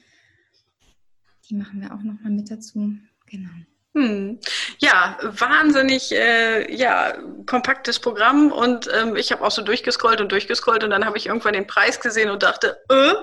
Die 1.49 1.55
machen 1.55 1.79
wir 1.79 1.93
auch 1.93 2.03
nochmal 2.03 2.31
mit 2.31 2.51
dazu. 2.51 2.97
Genau. 3.27 3.51
Hm. 3.95 4.41
Ja, 4.79 5.17
wahnsinnig 5.21 6.11
äh, 6.11 6.69
ja, 6.75 7.13
kompaktes 7.45 7.97
Programm 7.97 8.51
und 8.51 8.89
ähm, 8.93 9.15
ich 9.15 9.31
habe 9.31 9.41
auch 9.41 9.51
so 9.51 9.61
durchgescrollt 9.61 10.19
und 10.19 10.33
durchgescrollt 10.33 10.83
und 10.83 10.89
dann 10.89 11.05
habe 11.05 11.17
ich 11.17 11.27
irgendwann 11.27 11.53
den 11.53 11.65
Preis 11.65 12.01
gesehen 12.01 12.29
und 12.29 12.43
dachte, 12.43 12.77
äh, 12.89 13.13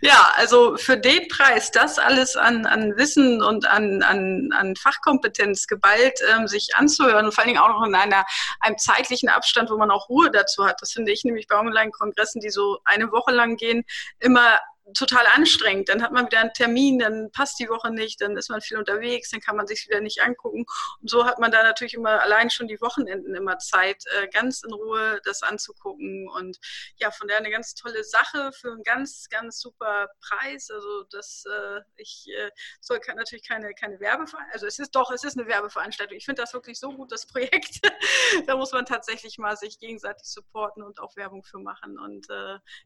ja, 0.00 0.32
also 0.36 0.78
für 0.78 0.96
den 0.96 1.28
Preis, 1.28 1.72
das 1.72 1.98
alles 1.98 2.36
an, 2.36 2.64
an 2.64 2.96
Wissen 2.96 3.42
und 3.42 3.68
an, 3.68 4.02
an, 4.02 4.48
an 4.56 4.74
Fachkompetenz 4.76 5.66
geballt 5.66 6.18
ähm, 6.34 6.48
sich 6.48 6.70
anzuhören 6.74 7.26
und 7.26 7.32
vor 7.34 7.44
allen 7.44 7.52
Dingen 7.52 7.62
auch 7.62 7.68
noch 7.68 7.86
in 7.86 7.94
einer, 7.94 8.24
einem 8.60 8.78
zeitlichen 8.78 9.28
Abstand, 9.28 9.68
wo 9.68 9.76
man 9.76 9.90
auch 9.90 10.08
Ruhe 10.08 10.30
dazu 10.30 10.64
hat. 10.64 10.80
Das 10.80 10.92
finde 10.92 11.12
ich 11.12 11.24
nämlich 11.24 11.48
bei 11.48 11.58
Online-Kongressen, 11.58 12.40
die 12.40 12.48
so 12.48 12.78
eine 12.86 13.12
Woche 13.12 13.32
lang 13.32 13.56
gehen, 13.56 13.84
immer 14.20 14.58
total 14.92 15.26
anstrengend. 15.32 15.88
Dann 15.88 16.02
hat 16.02 16.12
man 16.12 16.26
wieder 16.26 16.40
einen 16.40 16.52
Termin, 16.52 16.98
dann 16.98 17.30
passt 17.32 17.58
die 17.58 17.68
Woche 17.68 17.90
nicht, 17.90 18.20
dann 18.20 18.36
ist 18.36 18.50
man 18.50 18.60
viel 18.60 18.76
unterwegs, 18.76 19.30
dann 19.30 19.40
kann 19.40 19.56
man 19.56 19.66
sich 19.66 19.86
wieder 19.88 20.00
nicht 20.00 20.20
angucken. 20.20 20.66
Und 21.00 21.10
so 21.10 21.24
hat 21.24 21.38
man 21.38 21.50
da 21.50 21.62
natürlich 21.62 21.94
immer 21.94 22.20
allein 22.20 22.50
schon 22.50 22.68
die 22.68 22.80
Wochenenden 22.80 23.34
immer 23.34 23.58
Zeit, 23.58 24.04
äh, 24.18 24.28
ganz 24.28 24.62
in 24.62 24.72
Ruhe 24.72 25.20
das 25.24 25.42
anzugucken. 25.42 26.28
Und 26.28 26.58
ja, 26.96 27.10
von 27.10 27.28
daher 27.28 27.40
eine 27.40 27.50
ganz 27.50 27.74
tolle 27.74 28.04
Sache 28.04 28.52
für 28.52 28.72
einen 28.72 28.82
ganz, 28.82 29.28
ganz 29.30 29.58
super 29.60 30.08
Preis. 30.20 30.70
Also 30.70 31.04
das, 31.04 31.44
äh, 31.46 31.80
ich 31.96 32.26
äh, 32.28 32.50
soll 32.80 33.00
natürlich 33.16 33.46
keine, 33.48 33.72
keine 33.74 34.00
Werbeveranstaltung, 34.00 34.52
also 34.52 34.66
es 34.66 34.78
ist 34.78 34.94
doch, 34.94 35.10
es 35.10 35.24
ist 35.24 35.38
eine 35.38 35.48
Werbeveranstaltung. 35.48 36.16
Ich 36.16 36.26
finde 36.26 36.42
das 36.42 36.52
wirklich 36.52 36.78
so 36.78 36.90
gut, 36.90 37.10
das 37.10 37.26
Projekt. 37.26 37.80
da 38.46 38.56
muss 38.56 38.72
man 38.72 38.84
tatsächlich 38.84 39.38
mal 39.38 39.56
sich 39.56 39.78
gegenseitig 39.78 40.26
supporten 40.26 40.82
und 40.82 41.00
auch 41.00 41.16
Werbung 41.16 41.42
für 41.42 41.58
machen. 41.58 41.98
Und 41.98 42.26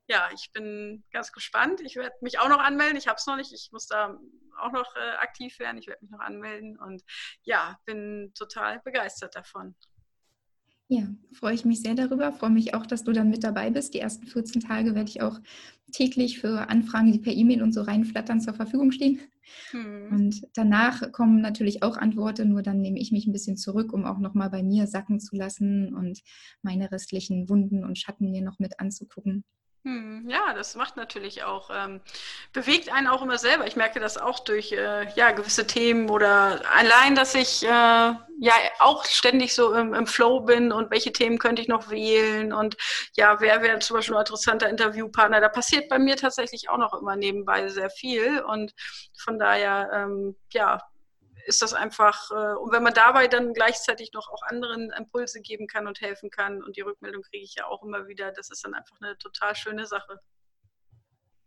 ja, 0.07 0.29
ich 0.33 0.53
bin 0.53 1.05
ganz 1.11 1.33
gespannt 1.33 1.81
Ich 1.89 1.97
werde 1.97 2.15
mich 2.21 2.39
auch 2.39 2.51
noch 2.51 2.61
anmelden. 2.61 2.99
Ich 2.99 3.09
habe 3.09 3.17
es 3.17 3.27
noch 3.27 3.37
nicht. 3.37 3.51
Ich 3.55 3.71
muss 3.73 3.87
da 3.87 4.15
auch 4.61 4.73
noch 4.73 4.95
äh, 4.95 5.17
aktiv 5.21 5.59
werden. 5.59 5.79
Ich 5.79 5.87
werde 5.87 6.05
mich 6.05 6.11
noch 6.11 6.21
anmelden 6.21 6.79
und 6.79 7.03
ja, 7.43 7.79
bin 7.87 8.31
total 8.35 8.81
begeistert 8.85 9.35
davon. 9.35 9.75
Ja, 10.91 11.07
freue 11.33 11.55
ich 11.55 11.65
mich 11.65 11.81
sehr 11.81 11.95
darüber. 11.95 12.33
Freue 12.33 12.51
mich 12.51 12.75
auch, 12.75 12.85
dass 12.85 13.05
du 13.05 13.13
dann 13.13 13.31
mit 13.31 13.43
dabei 13.45 13.71
bist. 13.71 13.95
Die 13.95 14.01
ersten 14.01 14.27
14 14.27 14.63
Tage 14.63 14.95
werde 14.95 15.09
ich 15.09 15.23
auch 15.23 15.39
täglich 15.93 16.41
für 16.41 16.69
Anfragen, 16.69 17.13
die 17.13 17.19
per 17.19 17.33
E-Mail 17.33 17.63
und 17.63 17.73
so 17.73 17.83
reinflattern, 17.83 18.41
zur 18.41 18.55
Verfügung 18.55 18.93
stehen. 18.93 19.21
Hm. 19.71 20.09
Und 20.11 20.43
danach 20.55 21.13
kommen 21.13 21.41
natürlich 21.41 21.83
auch 21.83 21.97
Antworten, 21.97 22.51
nur 22.51 22.63
dann 22.63 22.81
nehme 22.81 22.99
ich 22.99 23.13
mich 23.13 23.27
ein 23.27 23.33
bisschen 23.33 23.57
zurück, 23.57 23.93
um 23.93 24.05
auch 24.05 24.19
nochmal 24.19 24.51
bei 24.51 24.63
mir 24.63 24.87
sacken 24.87 25.21
zu 25.21 25.37
lassen 25.37 25.95
und 25.95 26.21
meine 26.63 26.91
restlichen 26.91 27.49
Wunden 27.49 27.85
und 27.85 27.99
Schatten 27.99 28.31
mir 28.31 28.43
noch 28.43 28.59
mit 28.59 28.81
anzugucken. 28.81 29.45
Hm, 29.85 30.29
ja, 30.29 30.55
das 30.55 30.75
macht 30.75 30.97
natürlich 30.97 31.45
auch, 31.45 31.71
ähm, 31.73 32.01
bewegt 32.53 32.93
einen 32.93 33.07
auch 33.07 33.23
immer 33.23 33.39
selber. 33.39 33.67
Ich 33.67 33.77
merke 33.77 34.01
das 34.01 34.19
auch 34.19 34.41
durch 34.41 34.73
äh, 34.73 35.09
ja, 35.15 35.31
gewisse 35.31 35.69
Themen 35.69 36.11
oder 36.11 36.61
allein, 36.77 37.15
dass 37.15 37.37
ich 37.37 37.63
äh, 37.63 37.69
ja 37.69 38.53
auch 38.81 39.05
ständig 39.05 39.55
so 39.55 39.73
im, 39.75 39.95
im, 39.95 40.07
Flow 40.09 40.41
bin 40.41 40.73
und 40.73 40.91
welche 40.91 41.13
Themen 41.13 41.39
könnte 41.39 41.63
ich 41.63 41.69
noch 41.69 41.91
wählen 41.91 42.53
und 42.53 42.77
ja, 43.17 43.41
wer 43.41 43.63
wäre 43.63 43.79
zum 43.79 43.97
Beispiel 43.97 44.17
ein 44.17 44.21
interessanter 44.21 44.69
Interviewpartner. 44.69 45.41
Da 45.41 45.49
passiert 45.49 45.89
bei 45.89 45.99
mir 46.01 46.17
tatsächlich 46.17 46.69
auch 46.69 46.79
noch 46.79 46.93
immer 46.93 47.15
nebenbei 47.15 47.69
sehr 47.69 47.91
viel 47.91 48.41
und 48.41 48.75
von 49.17 49.39
daher, 49.39 49.91
ähm, 49.95 50.37
ja, 50.53 50.83
ist 51.49 51.63
das 51.63 51.73
einfach, 51.73 52.31
äh, 52.31 52.55
und 52.57 52.73
wenn 52.73 52.83
man 52.83 52.93
dabei 52.93 53.27
dann 53.27 53.55
gleichzeitig 53.55 54.13
noch 54.13 54.29
auch 54.29 54.43
anderen 54.43 54.91
Impulse 54.91 55.41
geben 55.41 55.67
kann 55.67 55.87
und 55.87 56.01
helfen 56.01 56.31
kann, 56.31 56.63
und 56.63 56.77
die 56.77 56.83
Rückmeldung 56.83 57.23
kriege 57.23 57.43
ich 57.43 57.55
ja 57.55 57.67
auch 57.67 57.83
immer 57.83 58.07
wieder, 58.07 58.33
das 58.33 58.51
ist 58.51 58.65
dann 58.65 58.75
einfach 58.75 58.97
eine 59.01 59.17
total 59.17 59.57
schöne 59.57 59.87
Sache. 59.87 60.21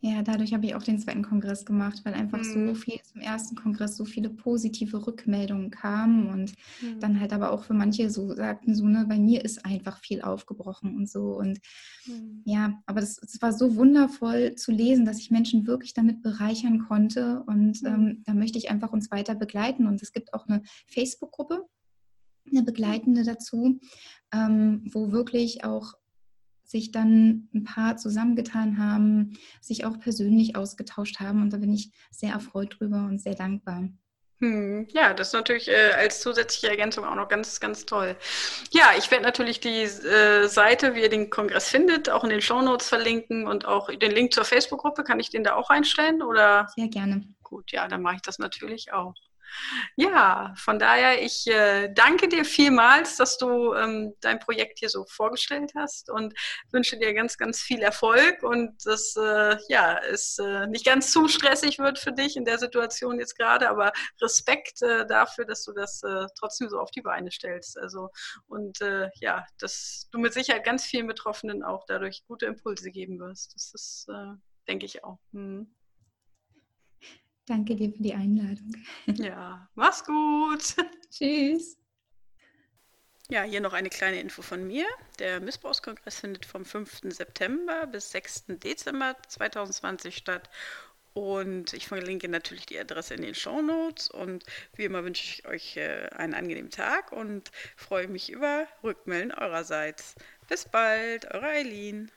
Ja, 0.04 0.24
dadurch 0.24 0.52
habe 0.52 0.66
ich 0.66 0.74
auch 0.74 0.82
den 0.82 0.98
zweiten 0.98 1.22
Kongress 1.22 1.64
gemacht, 1.64 2.02
weil 2.04 2.16
einfach 2.16 2.40
mhm. 2.40 2.70
so 2.70 2.74
viel 2.74 3.00
zum 3.04 3.22
ersten 3.22 3.56
Kongress, 3.56 3.96
so 3.96 4.04
viele 4.04 4.32
positive 4.32 5.06
Rückmeldungen 5.06 5.70
kamen 5.70 6.28
und 6.28 6.54
mhm. 6.82 7.00
dann 7.00 7.20
halt 7.20 7.32
aber 7.34 7.52
auch 7.52 7.64
für 7.66 7.76
manche 7.76 8.10
so 8.10 8.34
sagten, 8.36 8.74
so, 8.74 8.88
ne, 8.88 9.06
bei 9.08 9.20
mir 9.20 9.46
ist 9.46 9.64
einfach 9.64 10.00
viel 10.00 10.24
aufgebrochen 10.24 10.96
und 10.96 11.08
so. 11.08 11.38
Und 11.38 11.60
mhm. 12.08 12.42
ja, 12.46 12.82
aber 12.88 13.02
das, 13.02 13.18
das, 13.18 13.40
war 13.44 13.54
so 13.54 13.76
wundervoll 13.76 14.56
zu 14.56 14.72
lesen, 14.72 15.06
dass 15.06 15.20
ich 15.20 15.30
Menschen 15.30 15.68
wirklich 15.68 15.94
damit 15.94 16.24
bereichern 16.24 16.80
konnte. 16.88 17.44
Und 17.46 17.84
mhm. 17.84 17.88
ähm, 17.88 18.24
da 18.26 18.34
möchte 18.34 18.58
ich 18.58 18.72
einfach 18.72 18.92
uns 18.92 19.12
weiter 19.12 19.36
begleiten. 19.36 19.86
Und 19.86 20.02
es 20.02 20.14
gibt 20.14 20.34
auch 20.34 20.48
eine 20.48 20.64
Facebook-Gruppe, 20.88 21.68
eine 22.50 22.64
begleitende 22.64 23.24
dazu, 23.24 23.80
ähm, 24.34 24.84
wo 24.92 25.12
wirklich 25.12 25.64
auch 25.64 25.94
sich 26.72 26.92
dann 26.92 27.50
ein 27.54 27.64
paar 27.66 27.98
zusammengetan 27.98 28.78
haben, 28.78 29.38
sich 29.60 29.86
auch 29.86 30.00
persönlich 30.00 30.56
ausgetauscht 30.56 31.20
haben. 31.20 31.42
Und 31.42 31.52
da 31.52 31.58
bin 31.58 31.74
ich 31.74 31.92
sehr 32.10 32.32
erfreut 32.32 32.78
drüber 32.80 33.06
und 33.10 33.20
sehr 33.20 33.36
dankbar. 33.36 33.90
Hm, 34.40 34.88
ja, 34.90 35.14
das 35.14 35.28
ist 35.28 35.34
natürlich 35.34 35.68
äh, 35.68 35.92
als 35.92 36.20
zusätzliche 36.20 36.70
Ergänzung 36.70 37.06
auch 37.06 37.14
noch 37.14 37.28
ganz, 37.28 37.60
ganz 37.60 37.86
toll. 37.86 38.16
Ja, 38.72 38.90
ich 38.98 39.12
werde 39.12 39.24
natürlich 39.24 39.60
die 39.60 39.84
äh, 39.84 40.48
Seite, 40.48 40.96
wie 40.96 41.02
ihr 41.02 41.10
den 41.10 41.30
Kongress 41.30 41.70
findet, 41.70 42.10
auch 42.10 42.24
in 42.24 42.32
den 42.32 42.42
Shownotes 42.42 42.90
verlinken 42.90 43.46
und 43.46 43.66
auch 43.66 43.92
den 43.92 44.12
Link 44.12 44.34
zur 44.34 44.46
Facebook-Gruppe. 44.46 45.04
Kann 45.04 45.20
ich 45.20 45.30
den 45.30 45.44
da 45.44 45.54
auch 45.54 45.70
einstellen? 45.70 46.24
Oder? 46.24 46.68
Sehr 46.76 46.88
gerne. 46.88 47.24
Gut, 47.44 47.72
ja, 47.72 47.88
dann 47.88 48.02
mache 48.02 48.16
ich 48.16 48.22
das 48.24 48.40
natürlich 48.40 48.92
auch. 48.94 49.14
Ja, 49.96 50.54
von 50.58 50.80
daher, 50.80 51.22
ich 51.22 51.48
äh, 51.48 51.90
danke 51.94 52.28
dir 52.28 52.46
vielmals, 52.46 53.18
dass 53.18 53.38
du 53.38 53.74
ähm, 53.74 54.14
dein 54.22 54.40
Projekt 54.40 54.80
hier 54.80 54.90
so 54.90 55.06
vorgestellt 55.06 55.72
hast 55.76 56.10
und 56.10 56.34
wünsche 56.72 56.98
dir 56.98 57.14
ganz, 57.14 57.38
ganz 57.38 57.62
viel 57.62 57.82
Erfolg 57.82 58.44
und 58.44 58.86
dass 58.86 59.16
äh, 59.18 59.58
ja, 59.70 60.00
es 60.10 60.38
äh, 60.40 60.68
nicht 60.68 60.86
ganz 60.86 61.12
zu 61.12 61.28
stressig 61.28 61.80
wird 61.80 62.00
für 62.00 62.12
dich 62.12 62.36
in 62.36 62.46
der 62.46 62.58
Situation 62.58 63.20
jetzt 63.20 63.38
gerade, 63.38 63.70
aber 63.70 63.92
Respekt 64.22 64.82
äh, 64.82 65.06
dafür, 65.06 65.46
dass 65.46 65.64
du 65.64 65.74
das 65.74 66.02
äh, 66.04 66.26
trotzdem 66.40 66.70
so 66.70 66.80
auf 66.80 66.92
die 66.92 67.02
Beine 67.02 67.32
stellst. 67.32 67.78
Also 67.78 68.10
und 68.48 68.82
äh, 68.82 69.10
ja, 69.16 69.46
dass 69.60 70.08
du 70.12 70.20
mit 70.20 70.34
Sicherheit 70.34 70.64
ganz 70.64 70.86
vielen 70.86 71.08
Betroffenen 71.08 71.64
auch 71.64 71.86
dadurch 71.88 72.24
gute 72.28 72.46
Impulse 72.46 72.92
geben 72.92 73.20
wirst. 73.20 73.54
Das 73.56 73.72
ist, 73.74 74.08
denke 74.68 74.86
ich 74.86 75.04
auch. 75.04 75.20
Hm. 75.34 75.74
Danke 77.52 77.76
dir 77.76 77.92
für 77.92 78.02
die 78.02 78.14
Einladung. 78.14 78.72
Ja, 79.08 79.68
mach's 79.76 80.06
gut. 80.06 80.74
Tschüss. 81.12 81.78
Ja, 83.30 83.44
hier 83.44 83.60
noch 83.60 83.74
eine 83.74 83.90
kleine 83.90 84.22
Info 84.22 84.42
von 84.42 84.66
mir. 84.66 84.86
Der 85.20 85.42
Missbrauchskongress 85.42 86.22
findet 86.22 86.46
vom 86.46 86.64
5. 86.64 87.02
September 87.10 87.88
bis 87.88 88.12
6. 88.12 88.46
Dezember 88.64 89.18
2020 89.28 90.16
statt. 90.16 90.50
Und 91.14 91.74
ich 91.74 91.90
verlinke 91.90 92.30
natürlich 92.30 92.68
die 92.68 92.80
Adresse 92.80 93.16
in 93.16 93.22
den 93.22 93.36
Show 93.36 93.62
Notes. 93.62 94.10
Und 94.10 94.46
wie 94.78 94.86
immer 94.86 95.04
wünsche 95.04 95.26
ich 95.26 95.46
euch 95.46 95.76
äh, 95.76 96.08
einen 96.16 96.34
angenehmen 96.34 96.72
Tag 96.72 97.12
und 97.12 97.52
freue 97.76 98.08
mich 98.08 98.30
über 98.30 98.66
Rückmelden 98.82 99.34
eurerseits. 99.34 100.16
Bis 100.48 100.64
bald, 100.64 101.26
eure 101.34 101.48
Eileen. 101.48 102.12